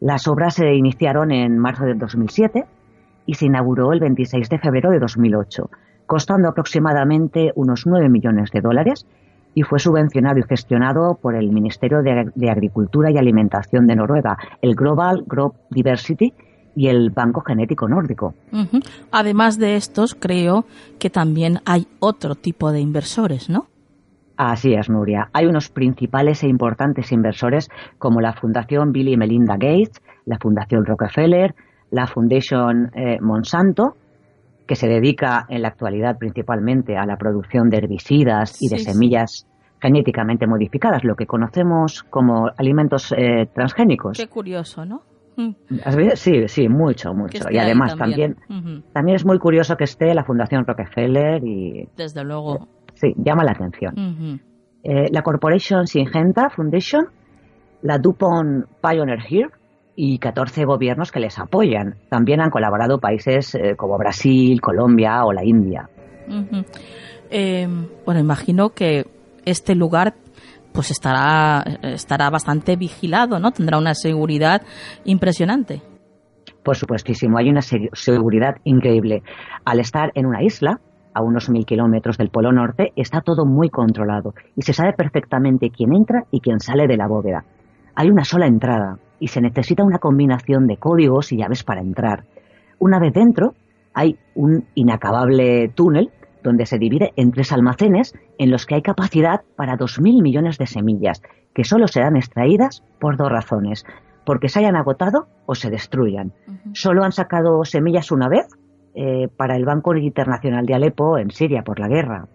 [0.00, 2.64] Las obras se iniciaron en marzo de 2007
[3.26, 5.68] y se inauguró el 26 de febrero de 2008,
[6.06, 9.04] costando aproximadamente unos 9 millones de dólares
[9.54, 14.74] y fue subvencionado y gestionado por el Ministerio de, Agricultura y Alimentación de Noruega, el
[14.74, 16.32] Global Crop Diversity
[16.76, 18.34] y el Banco Genético Nórdico.
[19.10, 20.64] Además de estos, creo
[20.98, 23.66] que también hay otro tipo de inversores, ¿no?
[24.36, 25.28] Así es, Nuria.
[25.34, 30.86] Hay unos principales e importantes inversores como la Fundación Bill y Melinda Gates, la Fundación
[30.86, 31.54] Rockefeller,
[31.90, 33.96] la Fundación eh, Monsanto,
[34.70, 39.44] que se dedica en la actualidad principalmente a la producción de herbicidas y de semillas
[39.80, 44.16] genéticamente modificadas, lo que conocemos como alimentos eh, transgénicos.
[44.16, 45.02] Qué curioso, ¿no?
[45.36, 45.54] Mm.
[46.14, 47.50] Sí, sí, mucho, mucho.
[47.50, 48.36] Y además también,
[48.92, 51.88] también, es muy curioso que esté la Fundación Rockefeller y...
[51.96, 54.40] Desde luego sí, llama la atención.
[54.84, 57.06] Eh, la Corporation Syngenta Foundation,
[57.82, 59.48] la DuPont Pioneer Here
[59.96, 61.96] y 14 gobiernos que les apoyan.
[62.08, 65.88] También han colaborado países eh, como Brasil, Colombia o la India.
[67.30, 67.68] Eh,
[68.04, 69.06] bueno, imagino que
[69.44, 70.14] este lugar
[70.72, 73.50] pues estará, estará bastante vigilado, ¿no?
[73.50, 74.62] Tendrá una seguridad
[75.04, 75.82] impresionante.
[76.62, 79.22] Por supuestísimo, hay una seguridad increíble.
[79.64, 80.80] Al estar en una isla,
[81.14, 85.70] a unos mil kilómetros del Polo Norte, está todo muy controlado y se sabe perfectamente
[85.70, 87.44] quién entra y quién sale de la bóveda.
[87.94, 92.24] Hay una sola entrada y se necesita una combinación de códigos y llaves para entrar.
[92.78, 93.54] Una vez dentro,
[93.94, 96.10] hay un inacabable túnel
[96.42, 100.56] donde se divide en tres almacenes en los que hay capacidad para dos mil millones
[100.58, 101.22] de semillas,
[101.54, 103.84] que solo serán extraídas por dos razones,
[104.24, 106.32] porque se hayan agotado o se destruyan.
[106.72, 108.46] Solo han sacado semillas una vez
[108.94, 112.26] eh, para el Banco Internacional de Alepo en Siria por la guerra.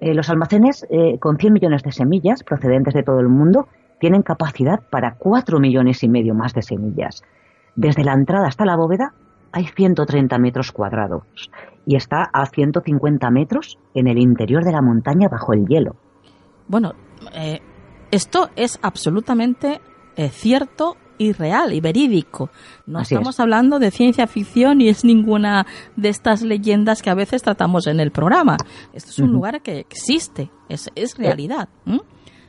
[0.00, 3.68] Eh, los almacenes eh, con 100 millones de semillas procedentes de todo el mundo
[4.00, 7.22] tienen capacidad para 4 millones y medio más de semillas.
[7.76, 9.14] Desde la entrada hasta la bóveda
[9.52, 11.24] hay 130 metros cuadrados
[11.86, 15.96] y está a 150 metros en el interior de la montaña bajo el hielo.
[16.66, 16.92] Bueno,
[18.10, 19.80] esto es absolutamente
[20.30, 22.50] cierto y real y verídico.
[22.86, 27.42] No estamos hablando de ciencia ficción y es ninguna de estas leyendas que a veces
[27.42, 28.56] tratamos en el programa.
[28.92, 31.68] Esto es un lugar que existe, es, es realidad.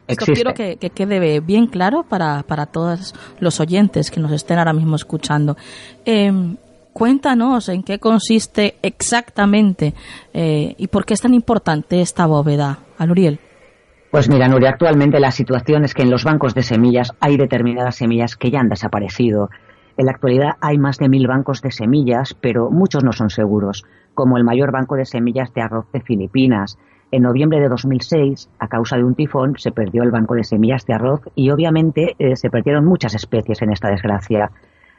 [0.10, 4.74] Esto quiero que, quede bien claro para, para todos los oyentes que nos estén ahora
[4.74, 5.55] mismo escuchando.
[6.03, 6.57] Em,
[6.93, 9.93] cuéntanos en qué consiste exactamente
[10.34, 13.39] eh, y por qué es tan importante esta bóveda, Aluriel.
[14.10, 17.97] Pues mira, Nuria, actualmente la situación es que en los bancos de semillas hay determinadas
[17.97, 19.49] semillas que ya han desaparecido.
[19.95, 23.86] En la actualidad hay más de mil bancos de semillas, pero muchos no son seguros,
[24.16, 26.80] como el mayor banco de semillas de arroz de Filipinas.
[27.12, 30.86] En noviembre de 2006, a causa de un tifón, se perdió el banco de semillas
[30.86, 34.51] de arroz y obviamente eh, se perdieron muchas especies en esta desgracia,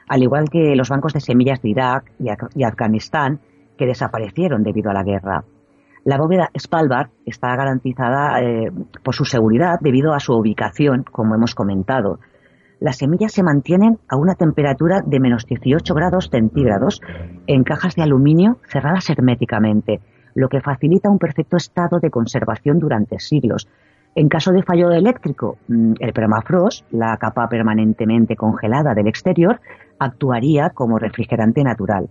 [0.08, 3.38] al igual que los bancos de semillas de Irak y Afganistán,
[3.78, 5.44] que desaparecieron debido a la guerra.
[6.04, 8.72] La bóveda Spalbard está garantizada eh,
[9.04, 12.18] por su seguridad debido a su ubicación, como hemos comentado.
[12.80, 17.00] Las semillas se mantienen a una temperatura de menos 18 grados centígrados
[17.46, 20.00] en cajas de aluminio cerradas herméticamente,
[20.40, 23.68] lo que facilita un perfecto estado de conservación durante siglos.
[24.14, 29.60] En caso de fallo eléctrico, mm, el permafrost, la capa permanentemente congelada del exterior,
[29.98, 32.08] actuaría como refrigerante natural.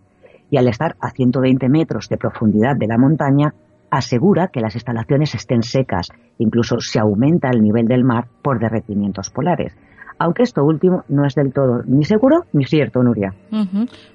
[0.50, 3.54] Y al estar a 120 metros de profundidad de la montaña,
[3.92, 9.30] asegura que las instalaciones estén secas, incluso se aumenta el nivel del mar por derretimientos
[9.30, 9.76] polares.
[10.20, 13.34] Aunque esto último no es del todo ni seguro ni cierto, Nuria.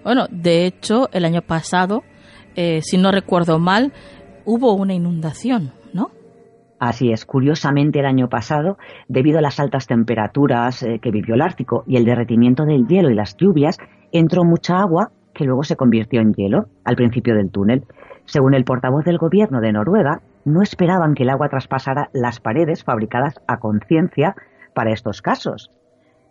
[0.05, 2.03] Bueno, de hecho, el año pasado,
[2.57, 3.93] eh, si no recuerdo mal,
[4.45, 6.11] hubo una inundación, ¿no?
[6.79, 8.77] Así es, curiosamente el año pasado,
[9.09, 13.11] debido a las altas temperaturas eh, que vivió el Ártico y el derretimiento del hielo
[13.11, 13.79] y las lluvias,
[14.13, 17.85] entró mucha agua que luego se convirtió en hielo al principio del túnel.
[18.25, 22.85] Según el portavoz del gobierno de Noruega, no esperaban que el agua traspasara las paredes
[22.85, 24.35] fabricadas a conciencia
[24.75, 25.71] para estos casos.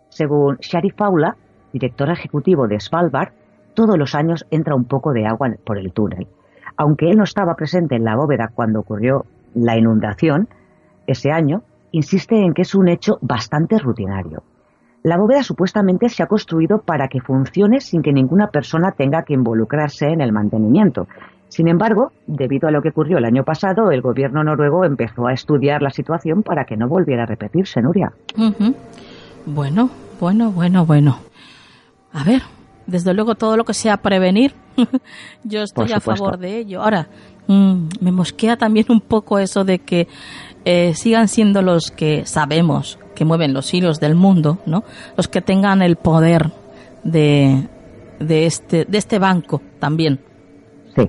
[0.08, 1.36] Según Shari Faula,
[1.72, 3.32] director ejecutivo de Svalbard,
[3.74, 6.26] todos los años entra un poco de agua por el túnel.
[6.76, 10.48] Aunque él no estaba presente en la bóveda cuando ocurrió la inundación
[11.06, 11.62] ese año,
[11.92, 14.42] insiste en que es un hecho bastante rutinario.
[15.02, 19.34] La bóveda supuestamente se ha construido para que funcione sin que ninguna persona tenga que
[19.34, 21.06] involucrarse en el mantenimiento.
[21.48, 25.34] Sin embargo, debido a lo que ocurrió el año pasado, el gobierno noruego empezó a
[25.34, 28.12] estudiar la situación para que no volviera a repetirse, Nuria.
[29.46, 31.18] Bueno, bueno, bueno, bueno.
[32.12, 32.42] A ver,
[32.86, 34.54] desde luego todo lo que sea prevenir,
[35.44, 36.82] yo estoy a favor de ello.
[36.82, 37.08] Ahora,
[37.46, 40.08] Mm, me mosquea también un poco eso de que
[40.64, 44.82] eh, sigan siendo los que sabemos que mueven los hilos del mundo, ¿no?
[45.16, 46.50] Los que tengan el poder
[47.04, 47.68] de,
[48.18, 50.20] de, este, de este banco también.
[50.96, 51.08] Sí.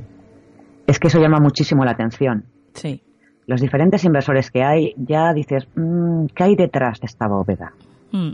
[0.85, 2.45] Es que eso llama muchísimo la atención.
[2.73, 3.01] Sí.
[3.47, 7.73] Los diferentes inversores que hay, ya dices, mm, ¿qué hay detrás de esta bóveda?
[8.11, 8.33] Mm.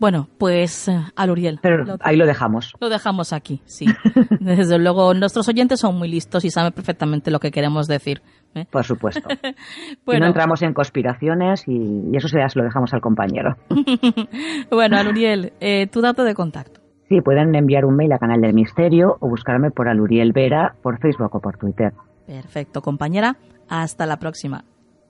[0.00, 1.58] Bueno, pues eh, al Uriel.
[1.62, 2.74] Pero ahí lo dejamos.
[2.80, 3.86] Lo dejamos aquí, sí.
[4.40, 8.22] Desde luego, nuestros oyentes son muy listos y saben perfectamente lo que queremos decir.
[8.54, 8.66] ¿eh?
[8.70, 9.28] Por supuesto.
[10.04, 10.20] bueno.
[10.20, 13.56] no entramos en conspiraciones y, eso se lo dejamos al compañero.
[14.70, 16.80] bueno, al Uriel, eh, tu dato de contacto.
[17.08, 20.98] Sí, pueden enviar un mail a Canal del Misterio o buscarme por Aluriel Vera por
[20.98, 21.92] Facebook o por Twitter.
[22.26, 23.36] Perfecto, compañera.
[23.68, 24.64] Hasta la próxima.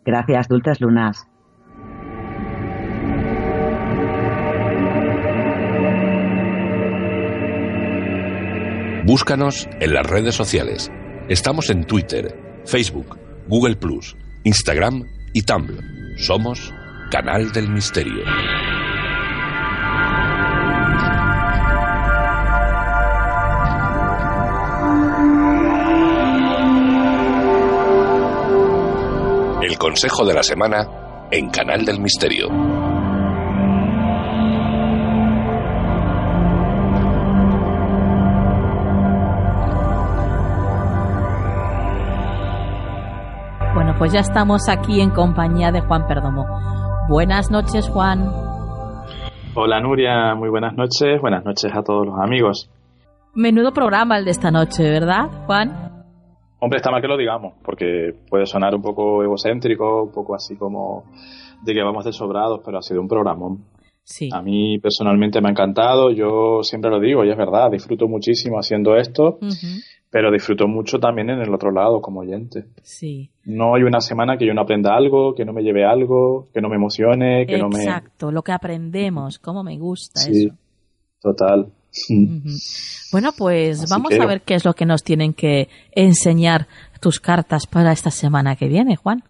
[0.04, 1.28] Gracias, dulces lunas.
[9.06, 10.90] Búscanos en las redes sociales.
[11.28, 13.76] Estamos en Twitter, Facebook, Google
[14.44, 15.84] Instagram y Tumblr.
[16.16, 16.72] Somos
[17.10, 18.24] Canal del Misterio.
[29.60, 32.83] El consejo de la semana en Canal del Misterio.
[43.98, 46.46] Pues ya estamos aquí en compañía de Juan Perdomo.
[47.08, 48.28] Buenas noches, Juan.
[49.54, 50.34] Hola, Nuria.
[50.34, 51.20] Muy buenas noches.
[51.20, 52.70] Buenas noches a todos los amigos.
[53.34, 56.04] Menudo programa el de esta noche, ¿verdad, Juan?
[56.60, 60.56] Hombre, está mal que lo digamos, porque puede sonar un poco egocéntrico, un poco así
[60.56, 61.04] como
[61.62, 63.56] de que vamos desobrados, pero ha sido un programa.
[64.02, 64.28] Sí.
[64.32, 68.58] A mí personalmente me ha encantado, yo siempre lo digo y es verdad, disfruto muchísimo
[68.58, 69.38] haciendo esto
[70.14, 72.66] pero disfruto mucho también en el otro lado como oyente.
[72.84, 73.32] Sí.
[73.46, 76.60] No hay una semana que yo no aprenda algo, que no me lleve algo, que
[76.60, 77.82] no me emocione, que no me...
[77.82, 80.52] Exacto, lo que aprendemos, cómo me gusta sí,
[81.20, 81.66] total.
[83.10, 86.68] Bueno, pues vamos a ver qué es lo que nos tienen que enseñar
[87.00, 89.24] tus cartas para esta semana que viene, Juan.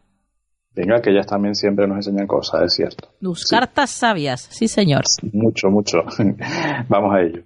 [0.74, 3.08] Venga, que ellas también siempre nos enseñan cosas, es cierto.
[3.22, 5.04] Tus cartas sabias, sí señor.
[5.32, 6.02] Mucho, mucho.
[6.90, 7.42] vamos a ello.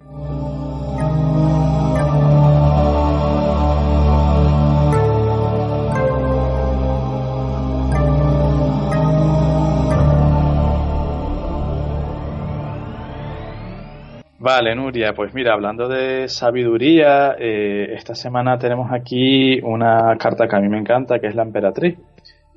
[14.41, 20.55] Vale, Nuria, pues mira, hablando de sabiduría, eh, esta semana tenemos aquí una carta que
[20.55, 21.97] a mí me encanta, que es la emperatriz.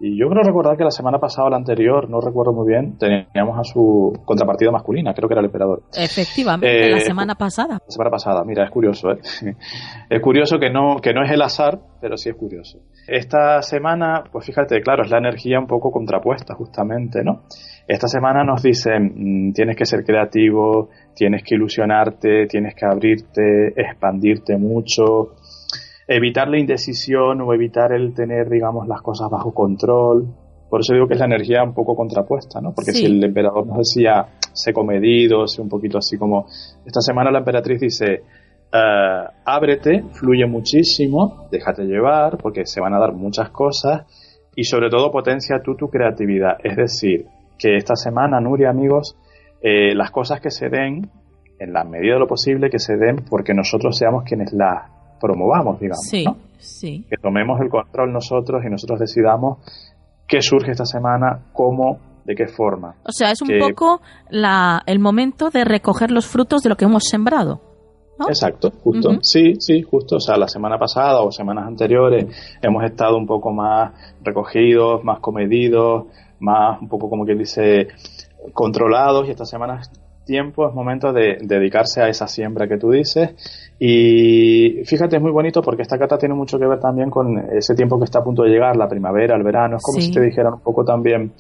[0.05, 2.99] Y yo creo recordar que la semana pasada o la anterior, no recuerdo muy bien,
[2.99, 5.85] teníamos a su contrapartida masculina, creo que era el emperador.
[5.97, 7.75] Efectivamente, la eh, semana pasada.
[7.75, 9.21] La semana pasada, mira, es curioso, ¿eh?
[10.11, 12.81] es curioso que no, que no es el azar, pero sí es curioso.
[13.07, 17.45] Esta semana, pues fíjate, claro, es la energía un poco contrapuesta, justamente, ¿no?
[17.87, 23.69] Esta semana nos dicen, mm, tienes que ser creativo, tienes que ilusionarte, tienes que abrirte,
[23.77, 25.37] expandirte mucho,
[26.07, 30.27] evitar la indecisión o evitar el tener, digamos, las cosas bajo control.
[30.69, 32.73] Por eso digo que es la energía un poco contrapuesta, ¿no?
[32.75, 36.47] Porque si el emperador nos decía, sé comedido, sé un poquito así como...
[36.85, 38.23] Esta semana la emperatriz dice,
[38.73, 44.07] eh, ábrete, fluye muchísimo, déjate llevar, porque se van a dar muchas cosas,
[44.57, 46.57] y sobre todo potencia tú tu creatividad.
[46.63, 47.27] Es decir,
[47.59, 49.17] que esta semana, Nuria, amigos,
[49.61, 51.11] eh, las cosas que se den,
[51.59, 54.91] en la medida de lo posible, que se den porque nosotros seamos quienes las
[55.23, 56.05] promovamos, digamos.
[56.05, 56.37] Sí, ¿no?
[56.59, 57.07] sí.
[57.09, 59.59] Que tomemos el control nosotros y nosotros decidamos
[60.27, 62.97] qué surge esta semana, cómo, de qué forma.
[63.05, 64.01] O sea, es un poco
[64.31, 67.61] la, el momento de recoger los frutos de lo que hemos sembrado.
[68.29, 69.19] Exacto, justo.
[69.23, 70.17] Sí, sí, justo.
[70.17, 72.27] O sea, la semana pasada o semanas anteriores
[72.63, 73.93] hemos estado un poco más
[74.23, 76.07] recogidos, más comedidos,
[76.39, 77.89] más un poco como quien dice
[78.53, 79.81] controlados y esta semana
[80.25, 83.31] tiempo, es momento de, dedicarse a esa siembra que tú dices.
[83.79, 87.75] Y fíjate, es muy bonito porque esta carta tiene mucho que ver también con ese
[87.75, 90.21] tiempo que está a punto de llegar, la primavera, el verano, es como si te
[90.21, 91.33] dijeran un poco también,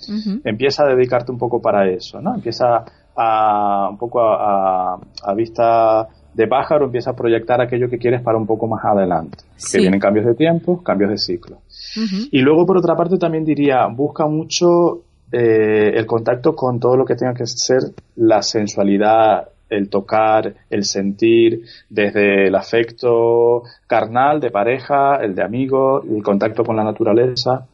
[0.45, 2.35] empieza a dedicarte un poco para eso, ¿no?
[2.35, 2.85] Empieza
[3.17, 4.99] a un poco a,
[5.37, 9.39] vista de pájaro, empieza a proyectar aquello que quieres para un poco más adelante,
[9.71, 11.59] que vienen cambios de tiempo, cambios de ciclo.
[12.31, 15.03] Y luego, por otra parte, también diría, busca mucho
[15.33, 17.81] eh, el contacto con todo lo que tenga que ser
[18.17, 26.03] la sensualidad, el tocar, el sentir, desde el afecto carnal, de pareja, el de amigo,
[26.03, 27.67] el contacto con la naturaleza,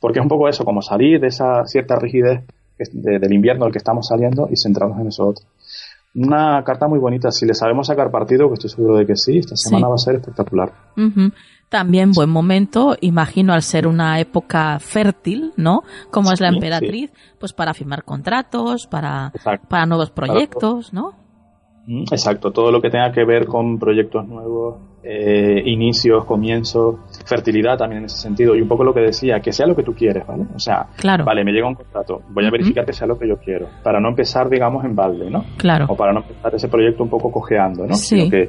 [0.00, 2.42] porque es un poco eso, como salir de esa cierta rigidez
[2.92, 5.44] del invierno al que estamos saliendo y centrarnos en eso otro.
[6.14, 9.38] Una carta muy bonita, si le sabemos sacar partido, que estoy seguro de que sí,
[9.38, 10.72] esta semana va a ser espectacular.
[11.68, 15.82] También buen momento, imagino al ser una época fértil, ¿no?
[16.12, 17.10] Como es la emperatriz,
[17.40, 19.32] pues para firmar contratos, para,
[19.68, 21.23] para nuevos proyectos, ¿no?
[21.86, 27.76] Mm, exacto, todo lo que tenga que ver con proyectos nuevos, eh, inicios, comienzos, fertilidad
[27.76, 28.56] también en ese sentido.
[28.56, 30.46] Y un poco lo que decía, que sea lo que tú quieres, ¿vale?
[30.54, 30.86] O sea,
[31.24, 34.00] vale, me llega un contrato, voy a verificar que sea lo que yo quiero, para
[34.00, 35.44] no empezar, digamos, en balde, ¿no?
[35.58, 35.86] Claro.
[35.88, 37.94] O para no empezar ese proyecto un poco cojeando, ¿no?
[37.94, 38.16] Sí.
[38.16, 38.42] Sino que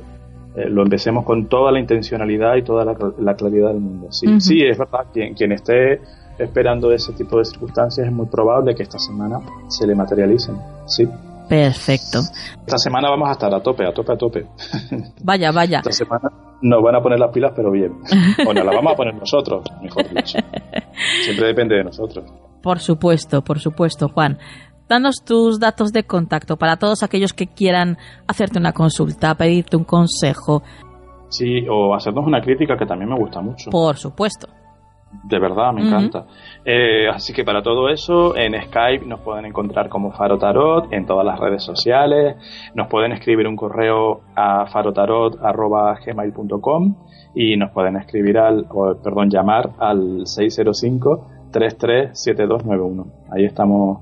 [0.56, 4.08] eh, lo empecemos con toda la intencionalidad y toda la, claridad del mundo.
[4.12, 6.00] Sí, sí es verdad, quien, quien esté
[6.40, 10.56] esperando ese tipo de circunstancias es muy probable que esta semana se le materialicen,
[10.86, 11.06] sí.
[11.48, 12.20] Perfecto.
[12.66, 14.48] Esta semana vamos a estar a tope, a tope, a tope.
[15.24, 15.80] Vaya, vaya.
[15.80, 16.30] Esta semana
[16.62, 17.94] nos van a poner las pilas, pero bien.
[18.44, 20.40] Bueno, las vamos a poner nosotros, mejor dicho.
[21.24, 22.26] Siempre depende de nosotros.
[22.62, 24.40] Por supuesto, por supuesto, Juan.
[24.88, 29.84] Danos tus datos de contacto para todos aquellos que quieran hacerte una consulta, pedirte un
[29.84, 30.62] consejo.
[31.30, 33.70] Sí, o hacernos una crítica que también me gusta mucho.
[33.72, 34.48] Por supuesto.
[35.24, 36.26] De verdad, me encanta.
[36.64, 41.06] Eh, así que para todo eso, en Skype nos pueden encontrar como Faro Tarot, en
[41.06, 42.36] todas las redes sociales,
[42.74, 46.96] nos pueden escribir un correo a farotarot.gmail.com
[47.36, 48.68] y nos pueden escribir al,
[49.04, 53.08] perdón, llamar al 605 337291.
[53.32, 54.00] Ahí estamos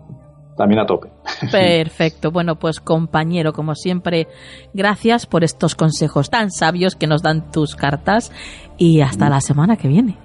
[0.56, 1.10] también a tope.
[1.52, 2.32] Perfecto.
[2.44, 4.28] Bueno, pues compañero, como siempre,
[4.74, 8.32] gracias por estos consejos tan sabios que nos dan tus cartas
[8.78, 10.18] y hasta la semana que viene.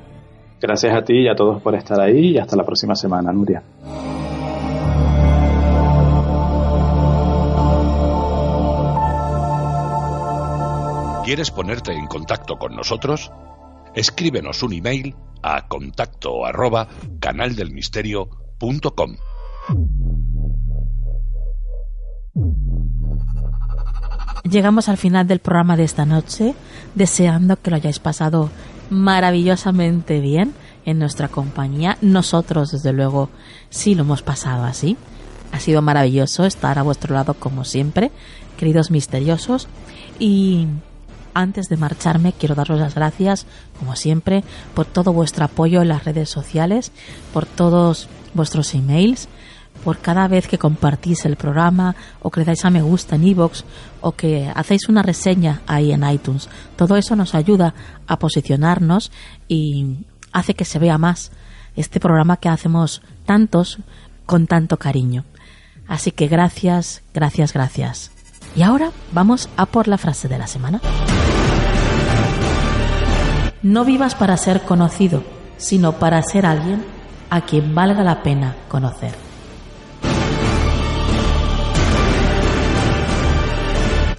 [0.60, 3.62] Gracias a ti y a todos por estar ahí y hasta la próxima semana, Nuria.
[11.24, 13.30] ¿Quieres ponerte en contacto con nosotros?
[13.94, 16.88] Escríbenos un email a contacto arroba
[17.20, 19.16] canaldelmisterio.com.
[24.44, 26.54] Llegamos al final del programa de esta noche,
[26.94, 28.48] deseando que lo hayáis pasado
[28.90, 31.98] maravillosamente bien en nuestra compañía.
[32.00, 33.30] Nosotros, desde luego,
[33.70, 34.96] sí lo hemos pasado así.
[35.52, 38.10] Ha sido maravilloso estar a vuestro lado como siempre,
[38.56, 39.68] queridos misteriosos.
[40.18, 40.66] Y
[41.34, 43.46] antes de marcharme, quiero daros las gracias,
[43.78, 46.92] como siempre, por todo vuestro apoyo en las redes sociales,
[47.32, 49.28] por todos vuestros emails,
[49.88, 53.24] por cada vez que compartís el programa o que le dais a me gusta en
[53.24, 53.64] iVoox
[54.02, 56.50] o que hacéis una reseña ahí en iTunes.
[56.76, 57.72] Todo eso nos ayuda
[58.06, 59.10] a posicionarnos
[59.48, 61.32] y hace que se vea más
[61.74, 63.78] este programa que hacemos tantos
[64.26, 65.24] con tanto cariño.
[65.86, 68.10] Así que gracias, gracias, gracias.
[68.54, 70.82] Y ahora vamos a por la frase de la semana.
[73.62, 75.24] No vivas para ser conocido,
[75.56, 76.84] sino para ser alguien
[77.30, 79.27] a quien valga la pena conocer.